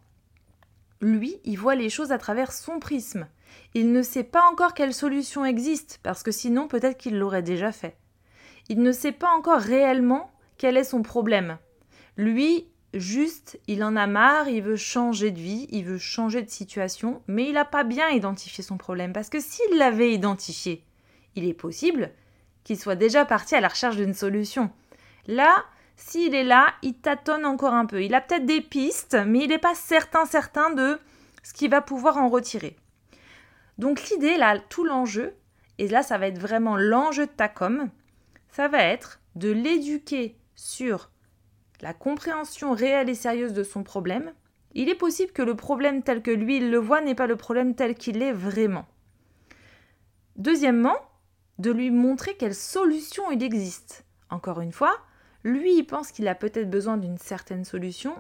lui, 1.00 1.36
il 1.44 1.58
voit 1.58 1.74
les 1.74 1.90
choses 1.90 2.12
à 2.12 2.18
travers 2.18 2.52
son 2.52 2.78
prisme. 2.78 3.28
Il 3.74 3.92
ne 3.92 4.02
sait 4.02 4.24
pas 4.24 4.42
encore 4.50 4.74
quelle 4.74 4.94
solution 4.94 5.44
existe 5.44 6.00
parce 6.02 6.22
que 6.22 6.30
sinon 6.30 6.68
peut-être 6.68 6.98
qu'il 6.98 7.18
l'aurait 7.18 7.42
déjà 7.42 7.72
fait. 7.72 7.96
Il 8.68 8.82
ne 8.82 8.92
sait 8.92 9.12
pas 9.12 9.30
encore 9.30 9.60
réellement 9.60 10.30
quel 10.56 10.76
est 10.76 10.84
son 10.84 11.02
problème. 11.02 11.58
Lui, 12.16 12.66
Juste, 12.94 13.60
il 13.66 13.84
en 13.84 13.96
a 13.96 14.06
marre, 14.06 14.48
il 14.48 14.62
veut 14.62 14.76
changer 14.76 15.30
de 15.30 15.38
vie, 15.38 15.66
il 15.70 15.84
veut 15.84 15.98
changer 15.98 16.42
de 16.42 16.48
situation, 16.48 17.22
mais 17.26 17.44
il 17.46 17.52
n'a 17.52 17.66
pas 17.66 17.84
bien 17.84 18.08
identifié 18.08 18.64
son 18.64 18.78
problème, 18.78 19.12
parce 19.12 19.28
que 19.28 19.40
s'il 19.40 19.76
l'avait 19.76 20.12
identifié, 20.12 20.84
il 21.36 21.46
est 21.46 21.54
possible 21.54 22.10
qu'il 22.64 22.78
soit 22.78 22.96
déjà 22.96 23.26
parti 23.26 23.54
à 23.54 23.60
la 23.60 23.68
recherche 23.68 23.96
d'une 23.96 24.14
solution. 24.14 24.70
Là, 25.26 25.64
s'il 25.98 26.34
est 26.34 26.44
là, 26.44 26.68
il 26.82 26.94
tâtonne 26.94 27.44
encore 27.44 27.74
un 27.74 27.84
peu. 27.84 28.02
Il 28.02 28.14
a 28.14 28.20
peut-être 28.20 28.46
des 28.46 28.60
pistes, 28.60 29.16
mais 29.26 29.40
il 29.40 29.48
n'est 29.48 29.58
pas 29.58 29.74
certain, 29.74 30.24
certain 30.24 30.70
de 30.70 30.98
ce 31.42 31.52
qu'il 31.52 31.70
va 31.70 31.82
pouvoir 31.82 32.18
en 32.18 32.28
retirer. 32.28 32.76
Donc 33.78 34.08
l'idée, 34.08 34.36
là, 34.36 34.58
tout 34.60 34.84
l'enjeu, 34.84 35.34
et 35.78 35.88
là, 35.88 36.04
ça 36.04 36.16
va 36.16 36.28
être 36.28 36.38
vraiment 36.38 36.76
l'enjeu 36.76 37.26
de 37.26 37.32
ta 37.32 37.48
com, 37.48 37.90
ça 38.48 38.68
va 38.68 38.82
être 38.84 39.20
de 39.34 39.50
l'éduquer 39.50 40.36
sur 40.54 41.10
la 41.80 41.94
compréhension 41.94 42.72
réelle 42.72 43.08
et 43.08 43.14
sérieuse 43.14 43.52
de 43.52 43.64
son 43.64 43.82
problème, 43.82 44.32
il 44.74 44.88
est 44.88 44.94
possible 44.94 45.32
que 45.32 45.42
le 45.42 45.56
problème 45.56 46.04
tel 46.04 46.22
que 46.22 46.30
lui 46.30 46.58
il 46.58 46.70
le 46.70 46.78
voit 46.78 47.00
n'est 47.00 47.16
pas 47.16 47.26
le 47.26 47.36
problème 47.36 47.74
tel 47.74 47.96
qu'il 47.96 48.22
est 48.22 48.32
vraiment. 48.32 48.86
Deuxièmement, 50.36 50.96
de 51.58 51.72
lui 51.72 51.90
montrer 51.90 52.36
quelle 52.36 52.54
solution 52.54 53.30
il 53.32 53.42
existe. 53.42 54.04
Encore 54.30 54.60
une 54.60 54.72
fois, 54.72 54.96
lui 55.48 55.78
il 55.78 55.84
pense 55.84 56.12
qu'il 56.12 56.28
a 56.28 56.34
peut-être 56.34 56.70
besoin 56.70 56.96
d'une 56.96 57.18
certaine 57.18 57.64
solution, 57.64 58.14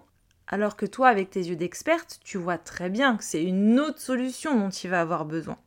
alors 0.46 0.76
que 0.76 0.86
toi 0.86 1.08
avec 1.08 1.30
tes 1.30 1.40
yeux 1.40 1.56
d'experte, 1.56 2.20
tu 2.24 2.38
vois 2.38 2.58
très 2.58 2.88
bien 2.90 3.16
que 3.16 3.24
c'est 3.24 3.44
une 3.44 3.78
autre 3.78 4.00
solution 4.00 4.58
dont 4.58 4.70
il 4.70 4.90
va 4.90 5.00
avoir 5.00 5.24
besoin. 5.24 5.58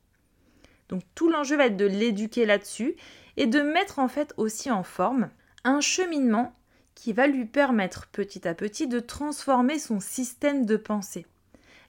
Donc 0.90 1.04
tout 1.16 1.30
l'enjeu 1.30 1.56
va 1.56 1.68
être 1.68 1.78
de 1.78 1.86
l'éduquer 1.86 2.46
là-dessus 2.46 2.96
et 3.38 3.46
de 3.46 3.62
mettre 3.62 4.00
en 4.00 4.08
fait 4.08 4.34
aussi 4.38 4.70
en 4.72 4.84
forme 4.84 5.30
un 5.64 5.80
cheminement 5.80 6.54
qui 6.96 7.14
va 7.14 7.28
lui 7.28 7.46
permettre 7.46 8.08
petit 8.08 8.48
à 8.48 8.54
petit 8.54 8.88
de 8.88 9.00
transformer 9.00 9.80
son 9.80 10.00
système 10.00 10.66
de 10.66 10.76
pensée. 10.76 11.26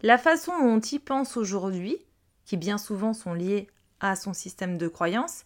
La 0.03 0.19
façon 0.19 0.53
dont 0.59 0.81
il 0.81 1.01
pense 1.01 1.37
aujourd'hui, 1.37 1.97
qui 2.45 2.57
bien 2.57 2.79
souvent 2.79 3.13
sont 3.13 3.35
liées 3.35 3.69
à 4.01 4.17
son 4.17 4.35
système 4.35 4.79
de 4.79 4.89
croyance, 4.89 5.45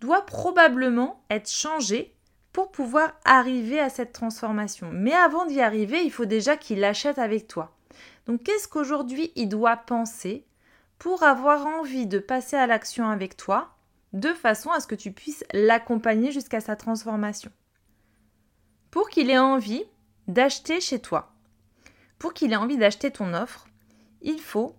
doit 0.00 0.24
probablement 0.26 1.22
être 1.30 1.50
changée 1.50 2.13
pour 2.54 2.70
pouvoir 2.70 3.12
arriver 3.24 3.80
à 3.80 3.90
cette 3.90 4.12
transformation. 4.12 4.88
Mais 4.92 5.12
avant 5.12 5.44
d'y 5.44 5.60
arriver, 5.60 6.02
il 6.04 6.12
faut 6.12 6.24
déjà 6.24 6.56
qu'il 6.56 6.78
l'achète 6.78 7.18
avec 7.18 7.48
toi. 7.48 7.76
Donc 8.26 8.44
qu'est-ce 8.44 8.68
qu'aujourd'hui 8.68 9.32
il 9.34 9.48
doit 9.48 9.76
penser 9.76 10.46
pour 11.00 11.24
avoir 11.24 11.66
envie 11.66 12.06
de 12.06 12.20
passer 12.20 12.54
à 12.54 12.68
l'action 12.68 13.08
avec 13.08 13.36
toi, 13.36 13.74
de 14.12 14.32
façon 14.32 14.70
à 14.70 14.78
ce 14.78 14.86
que 14.86 14.94
tu 14.94 15.10
puisses 15.10 15.44
l'accompagner 15.52 16.30
jusqu'à 16.30 16.60
sa 16.60 16.76
transformation? 16.76 17.50
Pour 18.92 19.10
qu'il 19.10 19.30
ait 19.30 19.38
envie 19.38 19.82
d'acheter 20.28 20.80
chez 20.80 21.00
toi, 21.00 21.34
pour 22.20 22.34
qu'il 22.34 22.52
ait 22.52 22.56
envie 22.56 22.78
d'acheter 22.78 23.10
ton 23.10 23.34
offre, 23.34 23.66
il 24.22 24.40
faut 24.40 24.76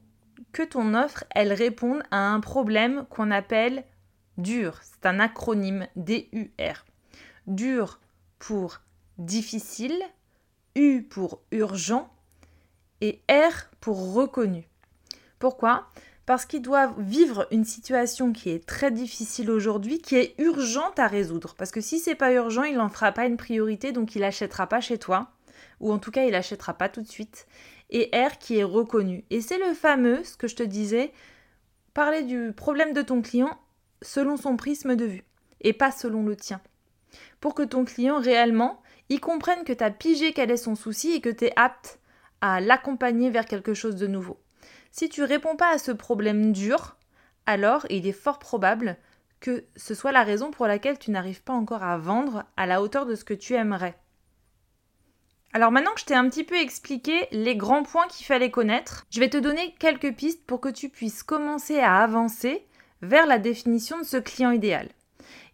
que 0.53 0.63
ton 0.63 0.93
offre, 0.93 1.25
elle 1.31 1.51
réponde 1.51 2.03
à 2.09 2.29
un 2.29 2.39
problème 2.39 3.05
qu'on 3.09 3.31
appelle 3.31 3.83
dur. 4.37 4.79
C'est 4.81 5.05
un 5.05 5.19
acronyme 5.19 5.87
D-U-R. 5.97 6.85
Dur 7.47 7.99
pour 8.39 8.81
difficile, 9.17 10.01
U 10.75 11.03
pour 11.03 11.41
urgent 11.51 12.09
et 13.01 13.21
R 13.29 13.69
pour 13.79 14.13
reconnu. 14.13 14.67
Pourquoi? 15.39 15.87
Parce 16.25 16.45
qu'ils 16.45 16.61
doivent 16.61 16.99
vivre 16.99 17.47
une 17.51 17.65
situation 17.65 18.33
qui 18.33 18.49
est 18.49 18.65
très 18.65 18.89
difficile 18.89 19.51
aujourd'hui, 19.51 19.99
qui 19.99 20.15
est 20.15 20.33
urgente 20.39 20.97
à 20.97 21.07
résoudre. 21.07 21.53
Parce 21.55 21.71
que 21.71 21.81
si 21.81 21.99
c'est 21.99 22.15
pas 22.15 22.33
urgent, 22.33 22.63
il 22.63 22.77
n'en 22.77 22.89
fera 22.89 23.11
pas 23.11 23.27
une 23.27 23.37
priorité, 23.37 23.91
donc 23.91 24.15
il 24.15 24.21
n'achètera 24.21 24.67
pas 24.67 24.81
chez 24.81 24.97
toi, 24.97 25.31
ou 25.79 25.91
en 25.91 25.99
tout 25.99 26.09
cas 26.09 26.25
il 26.25 26.31
n'achètera 26.31 26.73
pas 26.73 26.89
tout 26.89 27.01
de 27.01 27.07
suite. 27.07 27.47
Et 27.91 28.09
R 28.11 28.39
qui 28.39 28.57
est 28.57 28.63
reconnu. 28.63 29.23
Et 29.29 29.41
c'est 29.41 29.59
le 29.59 29.75
fameux, 29.75 30.23
ce 30.23 30.35
que 30.35 30.47
je 30.47 30.55
te 30.55 30.63
disais, 30.63 31.13
parler 31.93 32.23
du 32.23 32.53
problème 32.53 32.93
de 32.93 33.03
ton 33.03 33.21
client 33.21 33.59
selon 34.01 34.35
son 34.35 34.57
prisme 34.57 34.95
de 34.95 35.05
vue, 35.05 35.23
et 35.61 35.73
pas 35.73 35.91
selon 35.91 36.23
le 36.23 36.35
tien. 36.35 36.59
Pour 37.39 37.53
que 37.55 37.63
ton 37.63 37.85
client 37.85 38.19
réellement, 38.19 38.81
il 39.09 39.19
comprenne 39.19 39.63
que 39.63 39.73
tu 39.73 39.83
as 39.83 39.91
pigé 39.91 40.33
quel 40.33 40.51
est 40.51 40.57
son 40.57 40.75
souci 40.75 41.13
et 41.13 41.21
que 41.21 41.29
tu 41.29 41.45
es 41.45 41.53
apte 41.55 41.99
à 42.41 42.61
l'accompagner 42.61 43.29
vers 43.29 43.45
quelque 43.45 43.73
chose 43.73 43.95
de 43.95 44.07
nouveau. 44.07 44.39
Si 44.91 45.09
tu 45.09 45.23
réponds 45.23 45.55
pas 45.55 45.73
à 45.73 45.77
ce 45.77 45.91
problème 45.91 46.51
dur, 46.51 46.95
alors 47.45 47.85
il 47.89 48.07
est 48.07 48.11
fort 48.11 48.39
probable 48.39 48.97
que 49.39 49.65
ce 49.75 49.93
soit 49.93 50.11
la 50.11 50.23
raison 50.23 50.51
pour 50.51 50.65
laquelle 50.65 50.97
tu 50.97 51.11
n'arrives 51.11 51.43
pas 51.43 51.53
encore 51.53 51.83
à 51.83 51.97
vendre 51.97 52.45
à 52.57 52.65
la 52.65 52.81
hauteur 52.81 53.05
de 53.05 53.15
ce 53.15 53.23
que 53.23 53.33
tu 53.33 53.53
aimerais. 53.53 53.95
Alors 55.53 55.71
maintenant 55.71 55.93
que 55.93 55.99
je 55.99 56.05
t'ai 56.05 56.15
un 56.15 56.27
petit 56.29 56.43
peu 56.43 56.55
expliqué 56.55 57.27
les 57.31 57.55
grands 57.55 57.83
points 57.83 58.07
qu'il 58.07 58.25
fallait 58.25 58.51
connaître, 58.51 59.05
je 59.09 59.19
vais 59.19 59.29
te 59.29 59.37
donner 59.37 59.73
quelques 59.79 60.13
pistes 60.15 60.45
pour 60.45 60.59
que 60.59 60.69
tu 60.69 60.89
puisses 60.89 61.23
commencer 61.23 61.79
à 61.79 61.97
avancer 61.97 62.65
vers 63.01 63.25
la 63.25 63.37
définition 63.37 63.99
de 63.99 64.03
ce 64.03 64.17
client 64.17 64.51
idéal. 64.51 64.89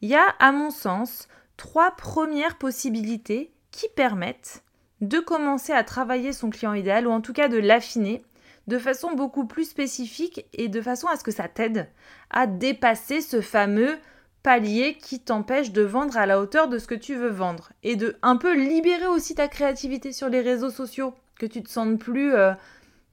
Il 0.02 0.10
y 0.10 0.16
a, 0.16 0.28
à 0.40 0.52
mon 0.52 0.72
sens, 0.72 1.28
trois 1.58 1.92
premières 1.92 2.58
possibilités 2.58 3.52
qui 3.72 3.88
permettent 3.96 4.64
de 5.02 5.20
commencer 5.20 5.74
à 5.74 5.84
travailler 5.84 6.34
son 6.34 6.50
client 6.50 6.74
idéal 6.74 7.08
ou 7.08 7.12
en 7.12 7.22
tout 7.22 7.34
cas 7.34 7.48
de 7.48 7.58
l'affiner 7.58 8.24
de 8.68 8.78
façon 8.78 9.14
beaucoup 9.14 9.46
plus 9.46 9.66
spécifique 9.66 10.46
et 10.54 10.68
de 10.68 10.82
façon 10.82 11.08
à 11.08 11.16
ce 11.16 11.24
que 11.24 11.32
ça 11.32 11.48
t'aide 11.48 11.90
à 12.30 12.48
dépasser 12.48 13.22
ce 13.22 13.42
fameux 13.42 13.98
palier 14.44 14.98
qui 14.98 15.20
t'empêche 15.20 15.72
de 15.72 15.82
vendre 15.82 16.18
à 16.18 16.26
la 16.26 16.40
hauteur 16.40 16.68
de 16.68 16.78
ce 16.78 16.88
que 16.88 16.96
tu 16.96 17.16
veux 17.16 17.30
vendre 17.30 17.72
et 17.84 17.96
de 17.96 18.18
un 18.22 18.38
peu 18.38 18.56
libérer 18.56 19.08
aussi 19.08 19.36
ta 19.36 19.48
créativité 19.48 20.12
sur 20.12 20.30
les 20.30 20.42
réseaux 20.42 20.70
sociaux, 20.70 21.14
que 21.40 21.46
tu 21.46 21.62
te 21.62 21.70
sentes 21.70 22.00
plus 22.00 22.34
euh, 22.34 22.54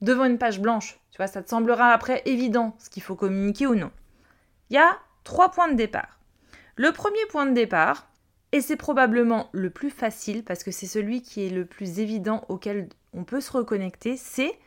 devant 0.01 0.25
une 0.25 0.39
page 0.39 0.61
blanche. 0.61 0.99
Tu 1.11 1.17
vois, 1.17 1.27
ça 1.27 1.43
te 1.43 1.51
semblera 1.51 1.93
après 1.93 2.23
évident 2.27 2.77
ce 2.79 2.89
qu'il 2.91 3.03
faut 3.03 3.17
communiquer 3.17 3.67
ou 3.67 3.75
non. 3.75 3.91
Il 4.71 4.75
y 4.75 4.79
a 4.79 4.99
trois 5.25 5.51
points 5.51 5.69
de 5.69 5.77
départ. 5.77 6.19
Le 6.77 6.93
premier 6.93 7.25
point 7.31 7.47
de 7.47 7.55
départ, 7.55 8.08
et 8.53 8.61
c'est 8.61 8.77
probablement 8.77 9.49
le 9.53 9.71
plus 9.71 9.91
facile 9.91 10.45
parce 10.45 10.63
que 10.63 10.71
c'est 10.71 10.87
celui 10.87 11.23
qui 11.23 11.47
est 11.47 11.51
le 11.51 11.67
plus 11.67 12.01
évident 12.01 12.45
auquel 12.49 12.89
on 13.13 13.25
peut 13.25 13.41
se 13.41 13.53
reconnecter, 13.53 14.17
c'est 14.17 14.59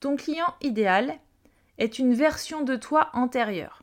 ton 0.00 0.16
client 0.16 0.54
idéal 0.60 1.14
est 1.78 1.98
une 1.98 2.14
version 2.14 2.62
de 2.62 2.76
toi 2.76 3.10
antérieure. 3.12 3.82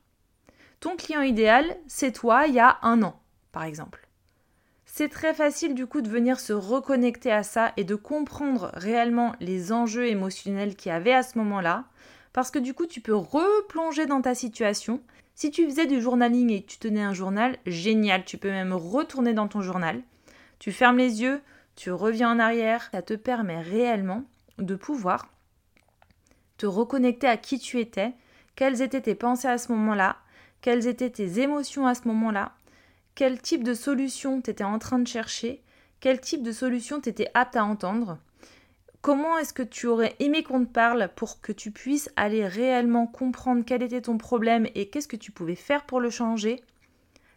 Ton 0.79 0.97
client 0.97 1.21
idéal, 1.21 1.77
c'est 1.87 2.11
toi 2.11 2.47
il 2.47 2.53
y 2.53 2.59
a 2.59 2.77
un 2.81 3.03
an, 3.03 3.19
par 3.51 3.63
exemple. 3.63 4.07
C'est 4.85 5.09
très 5.09 5.33
facile 5.33 5.75
du 5.75 5.87
coup 5.87 6.01
de 6.01 6.09
venir 6.09 6.39
se 6.39 6.53
reconnecter 6.53 7.31
à 7.31 7.43
ça 7.43 7.73
et 7.75 7.83
de 7.83 7.95
comprendre 7.95 8.71
réellement 8.75 9.33
les 9.41 9.71
enjeux 9.73 10.07
émotionnels 10.07 10.75
qu'il 10.75 10.89
y 10.89 10.95
avait 10.95 11.13
à 11.13 11.23
ce 11.23 11.37
moment-là, 11.37 11.85
parce 12.31 12.51
que 12.51 12.59
du 12.59 12.73
coup 12.73 12.85
tu 12.85 13.01
peux 13.01 13.15
replonger 13.15 14.05
dans 14.05 14.21
ta 14.21 14.35
situation. 14.35 15.01
Si 15.35 15.51
tu 15.51 15.65
faisais 15.65 15.85
du 15.85 16.01
journaling 16.01 16.49
et 16.49 16.61
que 16.63 16.67
tu 16.67 16.77
tenais 16.77 17.01
un 17.01 17.13
journal, 17.13 17.57
génial, 17.65 18.23
tu 18.23 18.37
peux 18.37 18.49
même 18.49 18.73
retourner 18.73 19.33
dans 19.33 19.49
ton 19.49 19.61
journal. 19.61 20.01
Tu 20.59 20.71
fermes 20.71 20.97
les 20.97 21.21
yeux, 21.21 21.41
tu 21.75 21.91
reviens 21.91 22.31
en 22.31 22.39
arrière, 22.39 22.87
ça 22.93 23.01
te 23.01 23.13
permet 23.13 23.61
réellement 23.61 24.23
de 24.57 24.75
pouvoir 24.75 25.27
te 26.57 26.65
reconnecter 26.65 27.27
à 27.27 27.35
qui 27.35 27.59
tu 27.59 27.81
étais, 27.81 28.13
quelles 28.55 28.81
étaient 28.81 29.01
tes 29.01 29.15
pensées 29.15 29.49
à 29.49 29.57
ce 29.57 29.73
moment-là, 29.73 30.15
quelles 30.61 30.87
étaient 30.87 31.09
tes 31.09 31.41
émotions 31.41 31.85
à 31.85 31.95
ce 31.95 32.07
moment-là, 32.07 32.53
quel 33.13 33.41
type 33.41 33.63
de 33.63 33.73
solution 33.73 34.41
tu 34.41 34.51
étais 34.51 34.63
en 34.63 34.79
train 34.79 34.99
de 34.99 35.07
chercher, 35.07 35.61
quel 35.99 36.21
type 36.21 36.43
de 36.43 36.53
solution 36.53 37.01
tu 37.01 37.09
étais 37.09 37.29
apte 37.33 37.57
à 37.57 37.65
entendre, 37.65 38.19
Comment 39.05 39.37
est-ce 39.37 39.53
que 39.53 39.61
tu 39.61 39.85
aurais 39.85 40.15
aimé 40.17 40.41
qu'on 40.41 40.65
te 40.65 40.71
parle 40.71 41.11
pour 41.15 41.39
que 41.39 41.51
tu 41.51 41.69
puisses 41.69 42.09
aller 42.15 42.47
réellement 42.47 43.05
comprendre 43.05 43.63
quel 43.63 43.83
était 43.83 44.01
ton 44.01 44.17
problème 44.17 44.65
et 44.73 44.89
qu'est-ce 44.89 45.07
que 45.07 45.15
tu 45.15 45.31
pouvais 45.31 45.53
faire 45.53 45.85
pour 45.85 45.99
le 45.99 46.09
changer? 46.09 46.63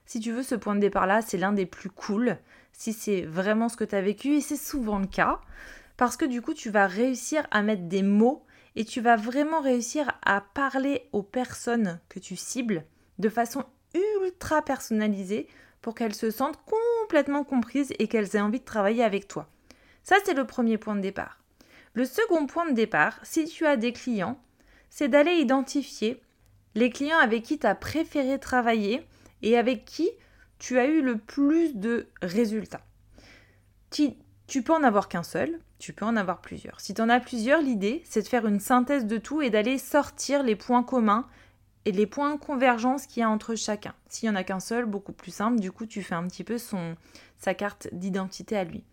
Si 0.06 0.18
tu 0.18 0.32
veux, 0.32 0.42
ce 0.42 0.54
point 0.54 0.74
de 0.74 0.80
départ-là, 0.80 1.20
c'est 1.20 1.36
l'un 1.36 1.52
des 1.52 1.66
plus 1.66 1.90
cool, 1.90 2.38
si 2.72 2.94
c'est 2.94 3.20
vraiment 3.20 3.68
ce 3.68 3.76
que 3.76 3.84
tu 3.84 3.94
as 3.94 4.00
vécu, 4.00 4.36
et 4.36 4.40
c'est 4.40 4.56
souvent 4.56 4.98
le 4.98 5.06
cas, 5.06 5.42
parce 5.98 6.16
que 6.16 6.24
du 6.24 6.40
coup, 6.40 6.54
tu 6.54 6.70
vas 6.70 6.86
réussir 6.86 7.46
à 7.50 7.60
mettre 7.60 7.82
des 7.82 8.02
mots 8.02 8.46
et 8.74 8.86
tu 8.86 9.02
vas 9.02 9.16
vraiment 9.16 9.60
réussir 9.60 10.10
à 10.24 10.40
parler 10.40 11.06
aux 11.12 11.22
personnes 11.22 12.00
que 12.08 12.18
tu 12.18 12.34
cibles 12.34 12.86
de 13.18 13.28
façon 13.28 13.62
ultra 14.22 14.62
personnalisée 14.62 15.48
pour 15.82 15.94
qu'elles 15.94 16.14
se 16.14 16.30
sentent 16.30 16.60
complètement 16.64 17.44
comprises 17.44 17.92
et 17.98 18.08
qu'elles 18.08 18.36
aient 18.36 18.40
envie 18.40 18.60
de 18.60 18.64
travailler 18.64 19.04
avec 19.04 19.28
toi. 19.28 19.50
Ça, 20.02 20.16
c'est 20.24 20.32
le 20.32 20.46
premier 20.46 20.78
point 20.78 20.96
de 20.96 21.02
départ. 21.02 21.37
Le 21.98 22.04
second 22.04 22.46
point 22.46 22.70
de 22.70 22.76
départ, 22.76 23.18
si 23.24 23.46
tu 23.46 23.66
as 23.66 23.76
des 23.76 23.92
clients, 23.92 24.38
c'est 24.88 25.08
d'aller 25.08 25.32
identifier 25.32 26.22
les 26.76 26.90
clients 26.90 27.18
avec 27.18 27.42
qui 27.42 27.58
tu 27.58 27.66
as 27.66 27.74
préféré 27.74 28.38
travailler 28.38 29.04
et 29.42 29.58
avec 29.58 29.84
qui 29.84 30.08
tu 30.60 30.78
as 30.78 30.86
eu 30.86 31.02
le 31.02 31.18
plus 31.18 31.74
de 31.74 32.06
résultats. 32.22 32.82
Tu, 33.90 34.12
peux 34.62 34.72
en 34.72 34.84
avoir 34.84 35.08
qu'un 35.08 35.24
seul, 35.24 35.58
tu 35.80 35.92
peux 35.92 36.04
en 36.04 36.14
avoir 36.14 36.40
plusieurs. 36.40 36.80
Si 36.80 36.94
tu 36.94 37.02
en 37.02 37.08
as 37.08 37.18
plusieurs, 37.18 37.60
l'idée, 37.60 38.00
c'est 38.04 38.22
de 38.22 38.28
faire 38.28 38.46
une 38.46 38.60
synthèse 38.60 39.06
de 39.06 39.18
tout 39.18 39.42
et 39.42 39.50
d'aller 39.50 39.76
sortir 39.76 40.44
les 40.44 40.54
points 40.54 40.84
communs 40.84 41.26
et 41.84 41.90
les 41.90 42.06
points 42.06 42.32
de 42.32 42.38
convergence 42.38 43.08
qu'il 43.08 43.22
y 43.22 43.24
a 43.24 43.28
entre 43.28 43.56
chacun. 43.56 43.94
S'il 44.08 44.28
n'y 44.28 44.36
en 44.36 44.38
a 44.38 44.44
qu'un 44.44 44.60
seul, 44.60 44.86
beaucoup 44.86 45.12
plus 45.12 45.32
simple, 45.32 45.58
du 45.58 45.72
coup, 45.72 45.84
tu 45.84 46.04
fais 46.04 46.14
un 46.14 46.28
petit 46.28 46.44
peu 46.44 46.58
son, 46.58 46.94
sa 47.38 47.54
carte 47.54 47.88
d'identité 47.90 48.56
à 48.56 48.62
lui. 48.62 48.84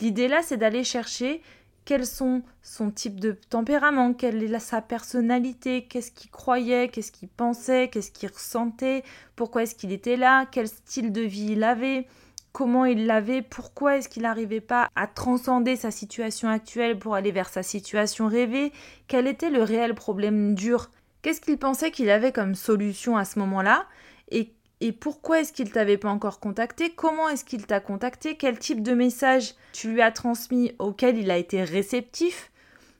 L'idée 0.00 0.28
là, 0.28 0.42
c'est 0.42 0.56
d'aller 0.56 0.82
chercher 0.82 1.42
quels 1.84 2.06
sont 2.06 2.42
son 2.62 2.90
type 2.90 3.18
de 3.20 3.32
tempérament, 3.32 4.12
quelle 4.12 4.42
est 4.42 4.58
sa 4.58 4.80
personnalité, 4.80 5.86
qu'est-ce 5.86 6.12
qu'il 6.12 6.30
croyait, 6.30 6.88
qu'est-ce 6.88 7.12
qu'il 7.12 7.28
pensait, 7.28 7.88
qu'est-ce 7.88 8.10
qu'il 8.12 8.30
ressentait, 8.30 9.02
pourquoi 9.36 9.62
est-ce 9.62 9.74
qu'il 9.74 9.92
était 9.92 10.16
là, 10.16 10.46
quel 10.50 10.68
style 10.68 11.12
de 11.12 11.22
vie 11.22 11.52
il 11.52 11.64
avait, 11.64 12.06
comment 12.52 12.84
il 12.84 13.06
l'avait, 13.06 13.42
pourquoi 13.42 13.96
est-ce 13.96 14.08
qu'il 14.08 14.22
n'arrivait 14.22 14.60
pas 14.60 14.88
à 14.94 15.06
transcender 15.06 15.76
sa 15.76 15.90
situation 15.90 16.48
actuelle 16.48 16.98
pour 16.98 17.14
aller 17.14 17.32
vers 17.32 17.48
sa 17.48 17.62
situation 17.62 18.28
rêvée, 18.28 18.72
quel 19.08 19.26
était 19.26 19.50
le 19.50 19.62
réel 19.62 19.94
problème 19.94 20.54
dur, 20.54 20.90
qu'est-ce 21.22 21.40
qu'il 21.40 21.58
pensait 21.58 21.90
qu'il 21.90 22.10
avait 22.10 22.32
comme 22.32 22.54
solution 22.54 23.16
à 23.16 23.24
ce 23.24 23.38
moment-là, 23.38 23.86
et 24.30 24.52
et 24.80 24.92
pourquoi 24.92 25.40
est-ce 25.40 25.52
qu'il 25.52 25.70
t'avait 25.70 25.98
pas 25.98 26.08
encore 26.08 26.40
contacté? 26.40 26.90
Comment 26.90 27.28
est-ce 27.28 27.44
qu'il 27.44 27.66
t'a 27.66 27.80
contacté? 27.80 28.36
Quel 28.36 28.58
type 28.58 28.82
de 28.82 28.92
message 28.92 29.54
tu 29.72 29.92
lui 29.92 30.00
as 30.00 30.12
transmis 30.12 30.72
auquel 30.78 31.18
il 31.18 31.30
a 31.30 31.36
été 31.36 31.62
réceptif? 31.62 32.50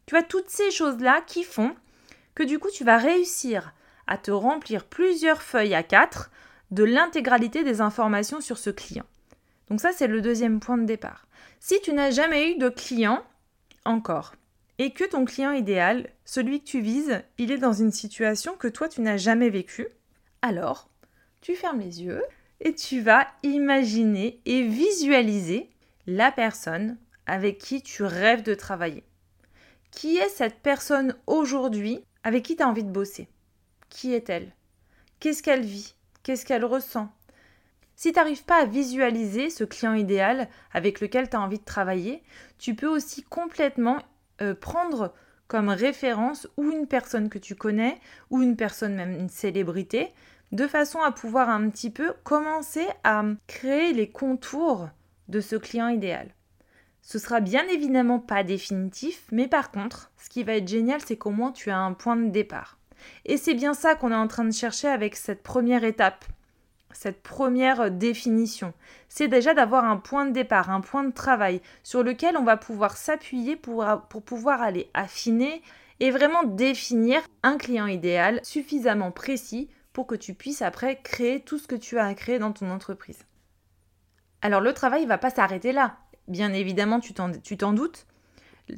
Tu 0.06 0.14
vois, 0.14 0.22
toutes 0.22 0.50
ces 0.50 0.70
choses-là 0.70 1.22
qui 1.26 1.42
font 1.42 1.74
que 2.34 2.42
du 2.42 2.58
coup, 2.58 2.70
tu 2.70 2.84
vas 2.84 2.98
réussir 2.98 3.74
à 4.06 4.18
te 4.18 4.30
remplir 4.30 4.84
plusieurs 4.84 5.40
feuilles 5.40 5.74
à 5.74 5.82
quatre 5.82 6.30
de 6.70 6.84
l'intégralité 6.84 7.64
des 7.64 7.80
informations 7.80 8.40
sur 8.40 8.58
ce 8.58 8.70
client. 8.70 9.06
Donc 9.68 9.80
ça, 9.80 9.92
c'est 9.92 10.06
le 10.06 10.20
deuxième 10.20 10.60
point 10.60 10.78
de 10.78 10.84
départ. 10.84 11.26
Si 11.60 11.80
tu 11.80 11.92
n'as 11.92 12.10
jamais 12.10 12.52
eu 12.52 12.58
de 12.58 12.68
client 12.68 13.22
encore, 13.84 14.34
et 14.78 14.92
que 14.92 15.04
ton 15.04 15.24
client 15.26 15.52
idéal, 15.52 16.08
celui 16.24 16.60
que 16.60 16.66
tu 16.66 16.80
vises, 16.80 17.22
il 17.38 17.52
est 17.52 17.58
dans 17.58 17.74
une 17.74 17.92
situation 17.92 18.54
que 18.54 18.68
toi, 18.68 18.88
tu 18.88 19.02
n'as 19.02 19.18
jamais 19.18 19.50
vécue, 19.50 19.88
alors 20.42 20.88
tu 21.40 21.54
fermes 21.54 21.80
les 21.80 22.02
yeux 22.02 22.22
et 22.60 22.74
tu 22.74 23.00
vas 23.00 23.26
imaginer 23.42 24.40
et 24.44 24.62
visualiser 24.62 25.70
la 26.06 26.30
personne 26.30 26.98
avec 27.26 27.58
qui 27.58 27.82
tu 27.82 28.02
rêves 28.02 28.42
de 28.42 28.54
travailler. 28.54 29.04
Qui 29.90 30.18
est 30.18 30.28
cette 30.28 30.60
personne 30.60 31.14
aujourd'hui 31.26 32.04
avec 32.22 32.44
qui 32.44 32.56
tu 32.56 32.62
as 32.62 32.68
envie 32.68 32.84
de 32.84 32.90
bosser? 32.90 33.28
Qui 33.88 34.14
est-elle? 34.14 34.52
Qu'est-ce 35.18 35.42
qu'elle 35.42 35.64
vit? 35.64 35.94
Qu'est-ce 36.22 36.44
qu'elle 36.44 36.64
ressent? 36.64 37.10
Si 37.96 38.12
tu 38.12 38.18
n'arrives 38.18 38.44
pas 38.44 38.62
à 38.62 38.66
visualiser 38.66 39.50
ce 39.50 39.64
client 39.64 39.94
idéal 39.94 40.48
avec 40.72 41.00
lequel 41.00 41.28
tu 41.28 41.36
as 41.36 41.40
envie 41.40 41.58
de 41.58 41.64
travailler, 41.64 42.22
tu 42.58 42.74
peux 42.74 42.88
aussi 42.88 43.22
complètement 43.22 43.98
euh, 44.40 44.54
prendre 44.54 45.12
comme 45.48 45.68
référence 45.68 46.48
ou 46.56 46.70
une 46.70 46.86
personne 46.86 47.28
que 47.28 47.38
tu 47.38 47.56
connais, 47.56 47.98
ou 48.30 48.40
une 48.40 48.56
personne 48.56 48.94
même 48.94 49.12
une 49.12 49.28
célébrité, 49.28 50.12
de 50.52 50.66
façon 50.66 51.00
à 51.00 51.12
pouvoir 51.12 51.48
un 51.48 51.68
petit 51.70 51.90
peu 51.90 52.12
commencer 52.24 52.86
à 53.04 53.24
créer 53.46 53.92
les 53.92 54.10
contours 54.10 54.88
de 55.28 55.40
ce 55.40 55.56
client 55.56 55.88
idéal. 55.88 56.28
Ce 57.02 57.18
sera 57.18 57.40
bien 57.40 57.66
évidemment 57.68 58.18
pas 58.18 58.42
définitif, 58.42 59.24
mais 59.32 59.48
par 59.48 59.70
contre, 59.70 60.10
ce 60.18 60.28
qui 60.28 60.44
va 60.44 60.54
être 60.54 60.68
génial, 60.68 61.00
c'est 61.04 61.16
qu'au 61.16 61.30
moins 61.30 61.52
tu 61.52 61.70
as 61.70 61.78
un 61.78 61.92
point 61.92 62.16
de 62.16 62.28
départ. 62.28 62.78
Et 63.24 63.36
c'est 63.36 63.54
bien 63.54 63.74
ça 63.74 63.94
qu'on 63.94 64.12
est 64.12 64.14
en 64.14 64.28
train 64.28 64.44
de 64.44 64.52
chercher 64.52 64.88
avec 64.88 65.16
cette 65.16 65.42
première 65.42 65.84
étape, 65.84 66.24
cette 66.92 67.22
première 67.22 67.90
définition. 67.90 68.74
C'est 69.08 69.28
déjà 69.28 69.54
d'avoir 69.54 69.84
un 69.84 69.96
point 69.96 70.26
de 70.26 70.32
départ, 70.32 70.70
un 70.70 70.82
point 70.82 71.04
de 71.04 71.12
travail 71.12 71.62
sur 71.82 72.02
lequel 72.02 72.36
on 72.36 72.44
va 72.44 72.56
pouvoir 72.56 72.96
s'appuyer 72.96 73.56
pour, 73.56 73.86
pour 74.10 74.22
pouvoir 74.22 74.60
aller 74.60 74.90
affiner 74.92 75.62
et 76.00 76.10
vraiment 76.10 76.42
définir 76.44 77.22
un 77.42 77.56
client 77.56 77.86
idéal 77.86 78.40
suffisamment 78.42 79.10
précis 79.10 79.68
pour 79.92 80.06
que 80.06 80.14
tu 80.14 80.34
puisses 80.34 80.62
après 80.62 81.00
créer 81.02 81.40
tout 81.40 81.58
ce 81.58 81.66
que 81.66 81.76
tu 81.76 81.98
as 81.98 82.06
à 82.06 82.14
créer 82.14 82.38
dans 82.38 82.52
ton 82.52 82.70
entreprise. 82.70 83.26
Alors 84.42 84.60
le 84.60 84.72
travail 84.72 85.02
ne 85.02 85.08
va 85.08 85.18
pas 85.18 85.30
s'arrêter 85.30 85.72
là. 85.72 85.96
Bien 86.28 86.52
évidemment, 86.52 87.00
tu 87.00 87.12
t'en 87.12 87.72
doutes. 87.72 88.06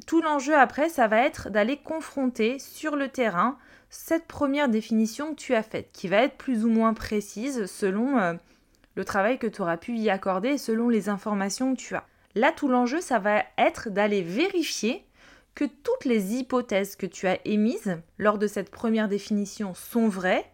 Tout 0.07 0.21
l'enjeu 0.21 0.55
après, 0.55 0.89
ça 0.89 1.07
va 1.07 1.19
être 1.19 1.49
d'aller 1.49 1.77
confronter 1.77 2.57
sur 2.59 2.95
le 2.95 3.09
terrain 3.09 3.57
cette 3.89 4.25
première 4.25 4.69
définition 4.69 5.31
que 5.31 5.39
tu 5.39 5.53
as 5.53 5.61
faite, 5.61 5.91
qui 5.93 6.07
va 6.07 6.17
être 6.17 6.35
plus 6.35 6.65
ou 6.65 6.69
moins 6.69 6.95
précise 6.95 7.67
selon 7.67 8.17
euh, 8.17 8.33
le 8.95 9.05
travail 9.05 9.37
que 9.37 9.45
tu 9.45 9.61
auras 9.61 9.77
pu 9.77 9.95
y 9.95 10.09
accorder 10.09 10.49
et 10.49 10.57
selon 10.57 10.89
les 10.89 11.09
informations 11.09 11.75
que 11.75 11.79
tu 11.79 11.95
as. 11.95 12.05
Là, 12.33 12.51
tout 12.51 12.67
l'enjeu, 12.67 13.01
ça 13.01 13.19
va 13.19 13.43
être 13.59 13.91
d'aller 13.91 14.23
vérifier 14.23 15.05
que 15.53 15.65
toutes 15.65 16.05
les 16.05 16.33
hypothèses 16.33 16.95
que 16.95 17.05
tu 17.05 17.27
as 17.27 17.37
émises 17.45 18.01
lors 18.17 18.39
de 18.39 18.47
cette 18.47 18.71
première 18.71 19.07
définition 19.07 19.75
sont 19.75 20.07
vraies 20.07 20.51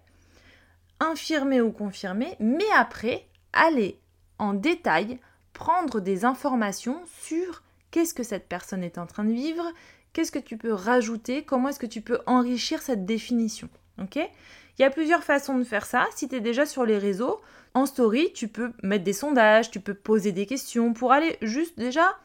infirmer 0.99 1.61
ou 1.61 1.71
confirmer, 1.71 2.35
mais 2.39 2.69
après, 2.75 3.25
aller 3.53 3.99
en 4.37 4.53
détail 4.53 5.19
prendre 5.53 5.99
des 5.99 6.25
informations 6.25 7.01
sur 7.21 7.63
qu'est-ce 7.91 8.13
que 8.13 8.23
cette 8.23 8.47
personne 8.47 8.83
est 8.83 8.97
en 8.97 9.05
train 9.05 9.25
de 9.25 9.33
vivre, 9.33 9.65
qu'est-ce 10.13 10.31
que 10.31 10.39
tu 10.39 10.57
peux 10.57 10.73
rajouter, 10.73 11.43
comment 11.43 11.69
est-ce 11.69 11.79
que 11.79 11.85
tu 11.85 12.01
peux 12.01 12.19
enrichir 12.25 12.81
cette 12.81 13.05
définition. 13.05 13.69
Ok? 14.01 14.15
Il 14.15 14.81
y 14.81 14.85
a 14.85 14.89
plusieurs 14.89 15.23
façons 15.23 15.57
de 15.57 15.63
faire 15.63 15.85
ça. 15.85 16.07
Si 16.15 16.29
tu 16.29 16.35
es 16.35 16.39
déjà 16.39 16.65
sur 16.65 16.85
les 16.85 16.97
réseaux, 16.97 17.41
en 17.73 17.85
story, 17.85 18.31
tu 18.33 18.47
peux 18.47 18.71
mettre 18.81 19.03
des 19.03 19.13
sondages, 19.13 19.71
tu 19.71 19.81
peux 19.81 19.93
poser 19.93 20.31
des 20.31 20.45
questions 20.45 20.93
pour 20.93 21.11
aller 21.11 21.37
juste 21.41 21.77
déjà 21.77 22.17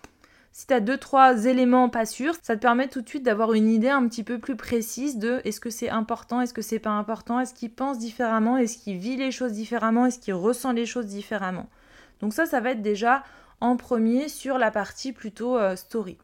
si 0.57 0.69
tu 0.69 0.73
as 0.73 0.79
deux, 0.79 0.97
trois 0.97 1.47
éléments 1.47 1.89
pas 1.89 2.07
sûrs, 2.07 2.37
ça 2.41 2.55
te 2.55 2.63
permet 2.63 2.87
tout 2.87 3.03
de 3.03 3.09
suite 3.09 3.25
d'avoir 3.25 3.55
une 3.55 3.69
idée 3.69 3.89
un 3.89 4.07
petit 4.07 4.23
peu 4.23 4.39
plus 4.39 4.55
précise 4.55 5.19
de 5.19 5.41
est-ce 5.43 5.59
que 5.59 5.69
c'est 5.69 5.89
important, 5.91 6.41
est-ce 6.41 6.55
que 6.55 6.63
c'est 6.63 6.79
pas 6.79 6.91
important, 6.91 7.41
est-ce 7.41 7.53
qu'il 7.53 7.73
pense 7.73 7.99
différemment, 7.99 8.57
est-ce 8.57 8.79
qu'il 8.79 8.99
vit 8.99 9.17
les 9.17 9.33
choses 9.33 9.51
différemment, 9.51 10.07
est-ce 10.07 10.21
qu'il 10.21 10.35
ressent 10.35 10.71
les 10.71 10.87
choses 10.87 11.07
différemment. 11.07 11.69
Donc 12.21 12.33
ça, 12.33 12.47
ça 12.47 12.61
va 12.61 12.71
être 12.71 12.83
déjà 12.83 13.25
en 13.61 13.77
premier 13.77 14.29
sur 14.29 14.57
la 14.57 14.71
partie 14.71 15.13
plutôt 15.13 15.59
euh, 15.59 15.75
story. 15.75 16.19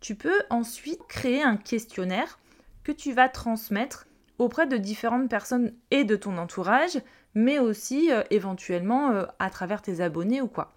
Tu 0.00 0.14
peux 0.14 0.40
ensuite 0.48 1.02
créer 1.08 1.42
un 1.42 1.56
questionnaire 1.56 2.38
que 2.84 2.92
tu 2.92 3.12
vas 3.12 3.28
transmettre 3.28 4.06
auprès 4.38 4.68
de 4.68 4.76
différentes 4.76 5.28
personnes 5.28 5.72
et 5.90 6.04
de 6.04 6.14
ton 6.14 6.38
entourage, 6.38 7.00
mais 7.34 7.58
aussi 7.58 8.12
euh, 8.12 8.22
éventuellement 8.30 9.10
euh, 9.10 9.24
à 9.40 9.50
travers 9.50 9.82
tes 9.82 10.00
abonnés 10.00 10.40
ou 10.40 10.46
quoi. 10.46 10.72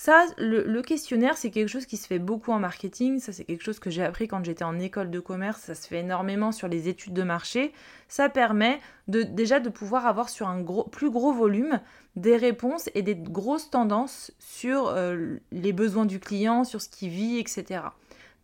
Ça, 0.00 0.26
le, 0.38 0.80
questionnaire, 0.80 1.36
c'est 1.36 1.50
quelque 1.50 1.66
chose 1.66 1.84
qui 1.84 1.96
se 1.96 2.06
fait 2.06 2.20
beaucoup 2.20 2.52
en 2.52 2.60
marketing. 2.60 3.18
Ça, 3.18 3.32
c'est 3.32 3.42
quelque 3.42 3.64
chose 3.64 3.80
que 3.80 3.90
j'ai 3.90 4.04
appris 4.04 4.28
quand 4.28 4.44
j'étais 4.44 4.62
en 4.62 4.78
école 4.78 5.10
de 5.10 5.18
commerce. 5.18 5.62
Ça 5.62 5.74
se 5.74 5.88
fait 5.88 5.98
énormément 5.98 6.52
sur 6.52 6.68
les 6.68 6.86
études 6.86 7.14
de 7.14 7.24
marché. 7.24 7.72
Ça 8.06 8.28
permet 8.28 8.78
de, 9.08 9.24
déjà 9.24 9.58
de 9.58 9.68
pouvoir 9.68 10.06
avoir 10.06 10.28
sur 10.28 10.46
un 10.46 10.64
plus 10.92 11.10
gros 11.10 11.32
volume 11.32 11.80
des 12.14 12.36
réponses 12.36 12.88
et 12.94 13.02
des 13.02 13.16
grosses 13.16 13.70
tendances 13.70 14.30
sur 14.38 14.86
euh, 14.86 15.38
les 15.50 15.72
besoins 15.72 16.06
du 16.06 16.20
client, 16.20 16.62
sur 16.62 16.80
ce 16.80 16.88
qu'il 16.88 17.08
vit, 17.08 17.40
etc. 17.40 17.80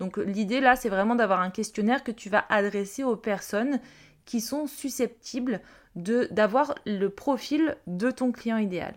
Donc 0.00 0.16
l'idée 0.16 0.58
là, 0.58 0.74
c'est 0.74 0.88
vraiment 0.88 1.14
d'avoir 1.14 1.40
un 1.40 1.50
questionnaire 1.50 2.02
que 2.02 2.10
tu 2.10 2.30
vas 2.30 2.44
adresser 2.48 3.04
aux 3.04 3.14
personnes 3.14 3.78
qui 4.24 4.40
sont 4.40 4.66
susceptibles 4.66 5.60
d'avoir 5.94 6.74
le 6.84 7.10
profil 7.10 7.76
de 7.86 8.10
ton 8.10 8.32
client 8.32 8.56
idéal. 8.56 8.96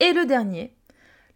Et 0.00 0.12
le 0.12 0.26
dernier, 0.26 0.75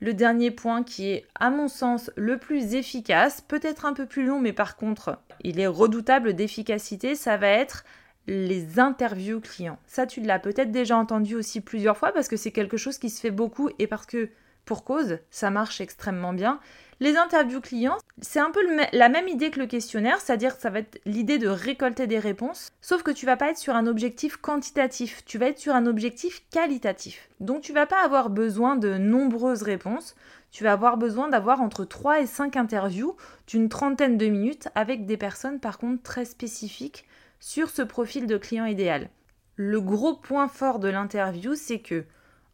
le 0.01 0.15
dernier 0.15 0.51
point 0.51 0.83
qui 0.83 1.11
est, 1.11 1.27
à 1.39 1.51
mon 1.51 1.69
sens, 1.69 2.11
le 2.17 2.39
plus 2.39 2.75
efficace, 2.75 3.43
peut-être 3.43 3.85
un 3.85 3.93
peu 3.93 4.07
plus 4.07 4.25
long, 4.25 4.41
mais 4.41 4.53
par 4.53 4.77
contre, 4.77 5.19
il 5.43 5.61
est 5.61 5.67
redoutable 5.67 6.33
d'efficacité, 6.35 7.15
ça 7.15 7.37
va 7.37 7.49
être 7.49 7.85
les 8.27 8.79
interviews 8.79 9.41
clients. 9.41 9.79
Ça, 9.87 10.07
tu 10.07 10.21
l'as 10.21 10.39
peut-être 10.39 10.71
déjà 10.71 10.97
entendu 10.97 11.35
aussi 11.35 11.61
plusieurs 11.61 11.97
fois 11.97 12.13
parce 12.13 12.29
que 12.29 12.37
c'est 12.37 12.53
quelque 12.53 12.77
chose 12.77 12.99
qui 12.99 13.11
se 13.11 13.21
fait 13.21 13.31
beaucoup 13.31 13.71
et 13.79 13.87
parce 13.87 14.07
que, 14.07 14.31
pour 14.65 14.85
cause, 14.85 15.19
ça 15.31 15.51
marche 15.51 15.81
extrêmement 15.81 16.33
bien. 16.33 16.61
Les 17.03 17.17
interviews 17.17 17.63
clients, 17.63 17.97
C'est 18.21 18.41
un 18.41 18.51
peu 18.51 18.61
la 18.93 19.09
même 19.09 19.27
idée 19.27 19.51
que 19.51 19.59
le 19.59 19.65
questionnaire, 19.65 20.21
c'est-à-dire 20.21 20.55
que 20.55 20.61
ça 20.61 20.69
va 20.69 20.81
être 20.81 21.01
l'idée 21.07 21.39
de 21.39 21.49
récolter 21.49 22.07
des 22.07 22.19
réponses, 22.19 22.69
sauf 22.83 23.03
que 23.03 23.11
tu 23.11 23.25
vas 23.25 23.39
pas 23.39 23.49
être 23.49 23.57
sur 23.57 23.75
un 23.75 23.87
objectif 23.87 24.37
quantitatif, 24.37 25.25
tu 25.25 25.39
vas 25.39 25.47
être 25.47 25.59
sur 25.59 25.75
un 25.75 25.87
objectif 25.87 26.43
qualitatif. 26.51 27.31
Donc 27.41 27.63
tu 27.63 27.73
vas 27.73 27.87
pas 27.87 28.05
avoir 28.05 28.29
besoin 28.29 28.77
de 28.77 28.99
nombreuses 28.99 29.63
réponses, 29.63 30.15
tu 30.51 30.63
vas 30.63 30.73
avoir 30.73 30.99
besoin 30.99 31.29
d'avoir 31.29 31.63
entre 31.63 31.87
3 31.87 32.21
et 32.21 32.27
5 32.27 32.57
interviews 32.57 33.17
d'une 33.47 33.71
trentaine 33.71 34.19
de 34.19 34.27
minutes 34.27 34.69
avec 34.75 35.07
des 35.07 35.17
personnes 35.17 35.59
par 35.59 35.79
contre 35.79 36.03
très 36.03 36.27
spécifiques 36.27 37.07
sur 37.39 37.71
ce 37.71 37.81
profil 37.81 38.27
de 38.27 38.37
client 38.37 38.67
idéal. 38.67 39.09
Le 39.57 39.81
gros 39.81 40.17
point 40.17 40.49
fort 40.49 40.79
de 40.79 40.89
l'interview, 40.89 41.55
c'est 41.55 41.81
que 41.81 42.05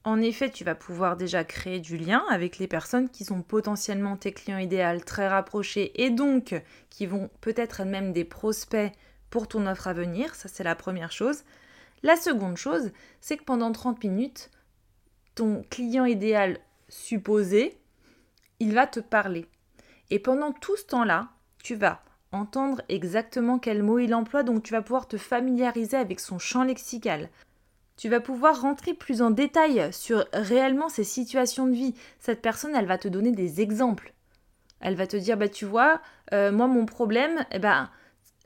en 0.06 0.22
effet, 0.22 0.50
tu 0.50 0.62
vas 0.62 0.76
pouvoir 0.76 1.16
déjà 1.16 1.42
créer 1.42 1.80
du 1.80 1.96
lien 1.96 2.24
avec 2.30 2.58
les 2.58 2.68
personnes 2.68 3.08
qui 3.08 3.24
sont 3.24 3.42
potentiellement 3.42 4.16
tes 4.16 4.32
clients 4.32 4.56
idéaux 4.56 5.00
très 5.04 5.26
rapprochés 5.26 6.00
et 6.00 6.10
donc 6.10 6.54
qui 6.90 7.06
vont 7.06 7.28
peut-être 7.40 7.80
elles-mêmes 7.80 8.12
des 8.12 8.24
prospects 8.24 8.92
pour 9.30 9.48
ton 9.48 9.66
offre 9.66 9.88
à 9.88 9.94
venir. 9.94 10.36
Ça, 10.36 10.48
c'est 10.48 10.62
la 10.62 10.76
première 10.76 11.10
chose. 11.10 11.42
La 12.04 12.14
seconde 12.14 12.56
chose, 12.56 12.92
c'est 13.20 13.36
que 13.36 13.42
pendant 13.42 13.72
30 13.72 14.04
minutes, 14.04 14.52
ton 15.34 15.64
client 15.70 16.04
idéal 16.04 16.60
supposé, 16.88 17.76
il 18.60 18.74
va 18.74 18.86
te 18.86 19.00
parler. 19.00 19.46
Et 20.10 20.20
pendant 20.20 20.52
tout 20.52 20.76
ce 20.76 20.84
temps-là, 20.84 21.30
tu 21.60 21.74
vas 21.74 22.04
entendre 22.30 22.80
exactement 22.88 23.58
quel 23.58 23.82
mot 23.82 23.98
il 23.98 24.14
emploie, 24.14 24.44
donc 24.44 24.62
tu 24.62 24.70
vas 24.70 24.82
pouvoir 24.82 25.08
te 25.08 25.18
familiariser 25.18 25.96
avec 25.96 26.20
son 26.20 26.38
champ 26.38 26.62
lexical, 26.62 27.28
tu 27.96 28.08
vas 28.08 28.20
pouvoir 28.20 28.60
rentrer 28.60 28.94
plus 28.94 29.22
en 29.22 29.30
détail 29.30 29.88
sur 29.92 30.26
réellement 30.32 30.88
ces 30.88 31.04
situations 31.04 31.66
de 31.66 31.72
vie. 31.72 31.94
Cette 32.20 32.42
personne, 32.42 32.74
elle 32.74 32.86
va 32.86 32.98
te 32.98 33.08
donner 33.08 33.32
des 33.32 33.60
exemples. 33.60 34.12
Elle 34.80 34.96
va 34.96 35.06
te 35.06 35.16
dire, 35.16 35.36
bah 35.36 35.48
tu 35.48 35.64
vois, 35.64 36.00
euh, 36.32 36.52
moi 36.52 36.66
mon 36.66 36.84
problème, 36.84 37.44
eh 37.50 37.58
ben, 37.58 37.90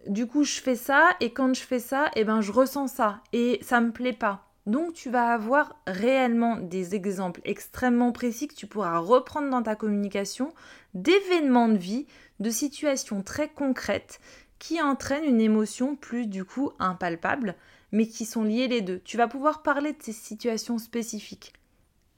du 0.07 0.27
coup 0.27 0.45
je 0.45 0.61
fais 0.61 0.77
ça 0.77 1.11
et 1.21 1.33
quand 1.33 1.55
je 1.55 1.63
fais 1.63 1.81
ça, 1.81 2.11
eh 2.17 2.25
ben 2.25 2.41
je 2.41 2.53
ressens 2.53 2.89
ça 2.89 3.21
et 3.33 3.59
ça 3.63 3.81
me 3.81 3.91
plaît 3.91 4.13
pas. 4.13 4.47
Donc 4.67 4.93
tu 4.93 5.11
vas 5.11 5.33
avoir 5.33 5.77
réellement 5.87 6.57
des 6.57 6.95
exemples 6.95 7.41
extrêmement 7.45 8.13
précis 8.13 8.47
que 8.47 8.55
tu 8.55 8.67
pourras 8.67 8.99
reprendre 8.99 9.51
dans 9.51 9.63
ta 9.63 9.75
communication 9.75 10.53
d'événements 10.95 11.69
de 11.69 11.79
vie, 11.79 12.07
de 12.39 12.51
situations 12.51 13.23
très 13.23 13.49
concrètes 13.49 14.21
qui 14.59 14.81
entraînent 14.81 15.25
une 15.25 15.41
émotion 15.41 15.97
plus 15.97 16.27
du 16.27 16.45
coup 16.45 16.71
impalpable 16.79 17.57
mais 17.93 18.07
qui 18.07 18.25
sont 18.25 18.45
liés 18.45 18.69
les 18.69 18.81
deux. 18.81 19.01
Tu 19.05 19.17
vas 19.17 19.29
pouvoir 19.29 19.63
parler 19.63 19.93
de 19.93 20.03
ces 20.03 20.13
situations 20.13 20.79
spécifiques. 20.79 21.53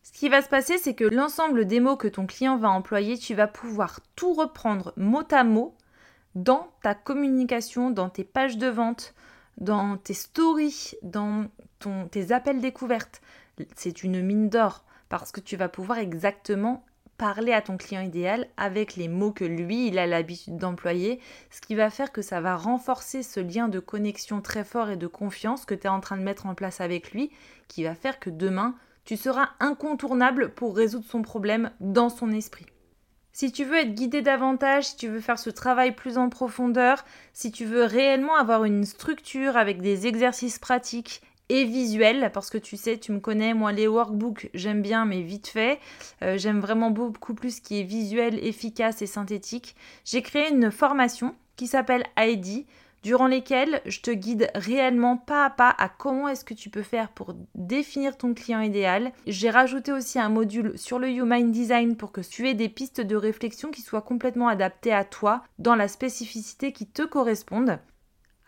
Ce 0.02 0.12
qui 0.12 0.28
va 0.28 0.42
se 0.42 0.48
passer, 0.48 0.78
c'est 0.78 0.94
que 0.94 1.04
l'ensemble 1.04 1.64
des 1.64 1.80
mots 1.80 1.96
que 1.96 2.08
ton 2.08 2.26
client 2.26 2.56
va 2.56 2.70
employer, 2.70 3.16
tu 3.16 3.34
vas 3.34 3.46
pouvoir 3.46 4.00
tout 4.16 4.34
reprendre 4.34 4.92
mot 4.96 5.22
à 5.30 5.44
mot 5.44 5.76
dans 6.34 6.68
ta 6.82 6.94
communication, 6.94 7.90
dans 7.90 8.08
tes 8.08 8.24
pages 8.24 8.58
de 8.58 8.66
vente, 8.66 9.14
dans 9.58 9.96
tes 9.96 10.14
stories, 10.14 10.92
dans 11.02 11.46
tes 12.10 12.32
appels 12.32 12.60
découvertes. 12.60 13.20
C'est 13.76 14.02
une 14.02 14.22
mine 14.22 14.48
d'or 14.48 14.84
parce 15.08 15.30
que 15.30 15.40
tu 15.40 15.56
vas 15.56 15.68
pouvoir 15.68 15.98
exactement 15.98 16.84
parler 17.22 17.52
à 17.52 17.62
ton 17.62 17.76
client 17.76 18.00
idéal 18.00 18.48
avec 18.56 18.96
les 18.96 19.06
mots 19.06 19.30
que 19.30 19.44
lui, 19.44 19.86
il 19.86 20.00
a 20.00 20.08
l'habitude 20.08 20.56
d'employer, 20.56 21.20
ce 21.50 21.60
qui 21.60 21.76
va 21.76 21.88
faire 21.88 22.10
que 22.10 22.20
ça 22.20 22.40
va 22.40 22.56
renforcer 22.56 23.22
ce 23.22 23.38
lien 23.38 23.68
de 23.68 23.78
connexion 23.78 24.40
très 24.40 24.64
fort 24.64 24.90
et 24.90 24.96
de 24.96 25.06
confiance 25.06 25.64
que 25.64 25.76
tu 25.76 25.86
es 25.86 25.88
en 25.88 26.00
train 26.00 26.16
de 26.16 26.24
mettre 26.24 26.46
en 26.46 26.56
place 26.56 26.80
avec 26.80 27.12
lui, 27.12 27.30
qui 27.68 27.84
va 27.84 27.94
faire 27.94 28.18
que 28.18 28.28
demain, 28.28 28.74
tu 29.04 29.16
seras 29.16 29.50
incontournable 29.60 30.52
pour 30.52 30.76
résoudre 30.76 31.04
son 31.08 31.22
problème 31.22 31.70
dans 31.78 32.08
son 32.08 32.32
esprit. 32.32 32.66
Si 33.32 33.52
tu 33.52 33.62
veux 33.62 33.78
être 33.78 33.94
guidé 33.94 34.20
davantage, 34.20 34.86
si 34.86 34.96
tu 34.96 35.06
veux 35.06 35.20
faire 35.20 35.38
ce 35.38 35.50
travail 35.50 35.94
plus 35.94 36.18
en 36.18 36.28
profondeur, 36.28 37.04
si 37.32 37.52
tu 37.52 37.64
veux 37.64 37.84
réellement 37.84 38.34
avoir 38.34 38.64
une 38.64 38.84
structure 38.84 39.56
avec 39.56 39.80
des 39.80 40.08
exercices 40.08 40.58
pratiques 40.58 41.22
et 41.52 41.64
visuel, 41.64 42.30
parce 42.32 42.48
que 42.48 42.56
tu 42.56 42.78
sais, 42.78 42.96
tu 42.96 43.12
me 43.12 43.20
connais, 43.20 43.52
moi 43.52 43.72
les 43.72 43.86
workbooks, 43.86 44.48
j'aime 44.54 44.80
bien, 44.80 45.04
mais 45.04 45.20
vite 45.20 45.48
fait. 45.48 45.78
Euh, 46.22 46.38
j'aime 46.38 46.60
vraiment 46.60 46.90
beaucoup 46.90 47.34
plus 47.34 47.56
ce 47.56 47.60
qui 47.60 47.78
est 47.78 47.84
visuel, 47.84 48.42
efficace 48.42 49.02
et 49.02 49.06
synthétique. 49.06 49.76
J'ai 50.06 50.22
créé 50.22 50.50
une 50.50 50.70
formation 50.70 51.34
qui 51.56 51.66
s'appelle 51.66 52.04
ID, 52.18 52.64
durant 53.02 53.26
lesquelles 53.26 53.82
je 53.84 54.00
te 54.00 54.10
guide 54.10 54.50
réellement 54.54 55.16
pas 55.18 55.44
à 55.44 55.50
pas 55.50 55.74
à 55.76 55.88
comment 55.88 56.28
est-ce 56.28 56.44
que 56.44 56.54
tu 56.54 56.70
peux 56.70 56.82
faire 56.82 57.10
pour 57.10 57.34
définir 57.54 58.16
ton 58.16 58.32
client 58.32 58.60
idéal. 58.60 59.12
J'ai 59.26 59.50
rajouté 59.50 59.92
aussi 59.92 60.18
un 60.18 60.28
module 60.28 60.78
sur 60.78 60.98
le 60.98 61.10
Human 61.10 61.50
Design 61.50 61.96
pour 61.96 62.12
que 62.12 62.20
tu 62.20 62.48
aies 62.48 62.54
des 62.54 62.68
pistes 62.68 63.00
de 63.00 63.16
réflexion 63.16 63.70
qui 63.70 63.82
soient 63.82 64.02
complètement 64.02 64.48
adaptées 64.48 64.92
à 64.92 65.04
toi 65.04 65.42
dans 65.58 65.74
la 65.74 65.88
spécificité 65.88 66.72
qui 66.72 66.86
te 66.86 67.02
corresponde. 67.02 67.78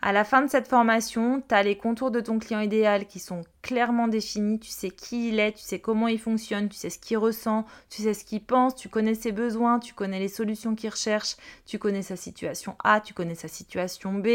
À 0.07 0.11
la 0.11 0.23
fin 0.23 0.43
de 0.43 0.47
cette 0.51 0.67
formation, 0.67 1.41
tu 1.41 1.55
as 1.55 1.63
les 1.63 1.79
contours 1.79 2.11
de 2.11 2.19
ton 2.19 2.37
client 2.37 2.59
idéal 2.59 3.07
qui 3.07 3.17
sont 3.17 3.41
clairement 3.63 4.07
définis. 4.07 4.59
Tu 4.59 4.69
sais 4.69 4.91
qui 4.91 5.29
il 5.29 5.39
est, 5.39 5.53
tu 5.53 5.63
sais 5.63 5.79
comment 5.79 6.07
il 6.07 6.19
fonctionne, 6.19 6.69
tu 6.69 6.75
sais 6.75 6.91
ce 6.91 6.99
qu'il 6.99 7.17
ressent, 7.17 7.65
tu 7.89 8.03
sais 8.03 8.13
ce 8.13 8.23
qu'il 8.23 8.43
pense, 8.43 8.75
tu 8.75 8.87
connais 8.87 9.15
ses 9.15 9.31
besoins, 9.31 9.79
tu 9.79 9.95
connais 9.95 10.19
les 10.19 10.27
solutions 10.27 10.75
qu'il 10.75 10.91
recherche, 10.91 11.37
tu 11.65 11.79
connais 11.79 12.03
sa 12.03 12.17
situation 12.17 12.75
A, 12.83 13.01
tu 13.01 13.15
connais 13.15 13.33
sa 13.33 13.47
situation 13.47 14.13
B. 14.13 14.27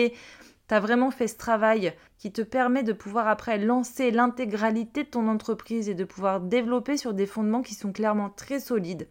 Tu 0.66 0.74
as 0.74 0.80
vraiment 0.80 1.12
fait 1.12 1.28
ce 1.28 1.36
travail 1.36 1.92
qui 2.18 2.32
te 2.32 2.42
permet 2.42 2.82
de 2.82 2.92
pouvoir 2.92 3.28
après 3.28 3.56
lancer 3.56 4.10
l'intégralité 4.10 5.04
de 5.04 5.10
ton 5.10 5.28
entreprise 5.28 5.88
et 5.88 5.94
de 5.94 6.02
pouvoir 6.02 6.40
développer 6.40 6.96
sur 6.96 7.14
des 7.14 7.26
fondements 7.26 7.62
qui 7.62 7.74
sont 7.74 7.92
clairement 7.92 8.30
très 8.30 8.58
solides. 8.58 9.06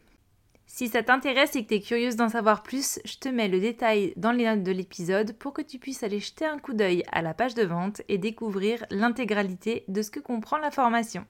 Si 0.71 0.87
ça 0.87 1.01
t'intéresse 1.01 1.55
et 1.55 1.63
que 1.63 1.69
tu 1.69 1.73
es 1.73 1.81
curieuse 1.81 2.15
d'en 2.15 2.29
savoir 2.29 2.61
plus, 2.61 2.99
je 3.03 3.17
te 3.17 3.27
mets 3.27 3.47
le 3.47 3.59
détail 3.59 4.13
dans 4.17 4.31
les 4.31 4.45
notes 4.45 4.61
de 4.61 4.71
l'épisode 4.71 5.33
pour 5.33 5.51
que 5.51 5.63
tu 5.63 5.79
puisses 5.79 6.03
aller 6.03 6.19
jeter 6.19 6.45
un 6.45 6.59
coup 6.59 6.73
d'œil 6.73 7.03
à 7.11 7.23
la 7.23 7.33
page 7.33 7.55
de 7.55 7.63
vente 7.63 8.03
et 8.07 8.19
découvrir 8.19 8.85
l'intégralité 8.91 9.83
de 9.87 10.03
ce 10.03 10.11
que 10.11 10.19
comprend 10.19 10.59
la 10.59 10.69
formation. 10.69 11.25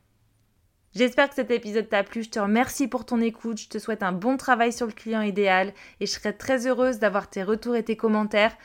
J'espère 0.94 1.30
que 1.30 1.36
cet 1.36 1.52
épisode 1.52 1.88
t'a 1.88 2.04
plu, 2.04 2.24
je 2.24 2.30
te 2.30 2.40
remercie 2.40 2.90
pour 2.90 3.06
ton 3.06 3.22
écoute, 3.22 3.62
je 3.62 3.70
te 3.70 3.80
souhaite 3.80 4.04
un 4.04 4.12
bon 4.12 4.36
travail 4.36 4.74
sur 4.74 4.88
le 4.88 4.92
client 4.92 5.22
idéal 5.22 5.74
et 6.02 6.06
je 6.06 6.12
serai 6.12 6.36
très 6.36 6.68
heureuse 6.68 7.00
d'avoir 7.00 7.30
tes 7.30 7.42
retours 7.42 7.78
et 7.78 7.84
tes 7.84 7.96
commentaires 7.96 8.58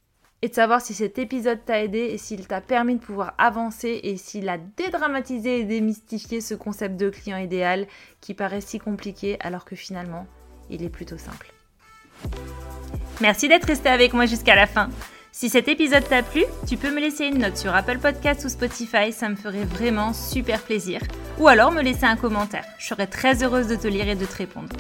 et 0.43 0.49
de 0.49 0.55
savoir 0.55 0.81
si 0.81 0.93
cet 0.93 1.19
épisode 1.21 1.65
t'a 1.65 1.85
aidé 1.85 2.01
et 2.01 2.19
s'il 2.19 2.49
t'a 2.49 2.61
permis 2.61 2.97
de 2.97 3.05
pouvoir 3.05 3.35
avancer 3.39 4.01
et 4.03 4.17
s'il 4.17 4.49
a 4.49 4.59
dédramatisé 4.59 5.61
et 5.61 5.65
démystifié 5.65 6.41
ce 6.41 6.55
concept 6.55 6.97
de 6.97 7.11
client 7.11 7.39
idéal 7.39 7.87
qui 8.21 8.35
paraît 8.35 8.61
si 8.61 8.81
compliqué 8.81 9.37
alors 9.41 9.65
que 9.65 9.77
finalement 9.77 10.27
il 10.71 10.83
est 10.83 10.89
plutôt 10.89 11.19
simple. 11.19 11.53
Merci 13.21 13.49
d'être 13.49 13.67
resté 13.67 13.89
avec 13.89 14.13
moi 14.13 14.27
jusqu'à 14.27 14.55
la 14.55 14.67
fin. 14.67 14.89
Si 15.33 15.49
cet 15.49 15.67
épisode 15.67 16.09
t'a 16.09 16.23
plu, 16.23 16.45
tu 16.67 16.77
peux 16.77 16.93
me 16.93 17.01
laisser 17.01 17.27
une 17.27 17.39
note 17.39 17.57
sur 17.57 17.75
Apple 17.75 17.99
Podcasts 17.99 18.45
ou 18.45 18.49
Spotify, 18.49 19.13
ça 19.13 19.29
me 19.29 19.35
ferait 19.35 19.65
vraiment 19.65 20.13
super 20.13 20.61
plaisir. 20.63 21.01
Ou 21.39 21.49
alors 21.49 21.73
me 21.73 21.83
laisser 21.83 22.05
un 22.05 22.17
commentaire, 22.17 22.65
je 22.79 22.87
serais 22.87 23.09
très 23.09 23.43
heureuse 23.43 23.67
de 23.67 23.75
te 23.75 23.89
lire 23.89 24.09
et 24.09 24.15
de 24.15 24.25
te 24.25 24.37
répondre. 24.37 24.77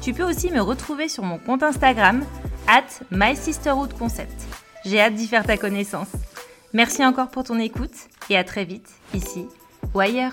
Tu 0.00 0.14
peux 0.14 0.24
aussi 0.24 0.50
me 0.50 0.60
retrouver 0.60 1.08
sur 1.08 1.24
mon 1.24 1.38
compte 1.38 1.62
Instagram, 1.62 2.24
at 2.66 2.86
MySisterhoodConcept. 3.10 4.42
J'ai 4.86 5.00
hâte 5.00 5.14
d'y 5.14 5.26
faire 5.26 5.44
ta 5.44 5.58
connaissance. 5.58 6.08
Merci 6.72 7.04
encore 7.04 7.28
pour 7.28 7.44
ton 7.44 7.58
écoute 7.58 7.94
et 8.30 8.36
à 8.36 8.44
très 8.44 8.64
vite, 8.64 8.88
ici 9.12 9.46
ou 9.94 10.00
ailleurs. 10.00 10.32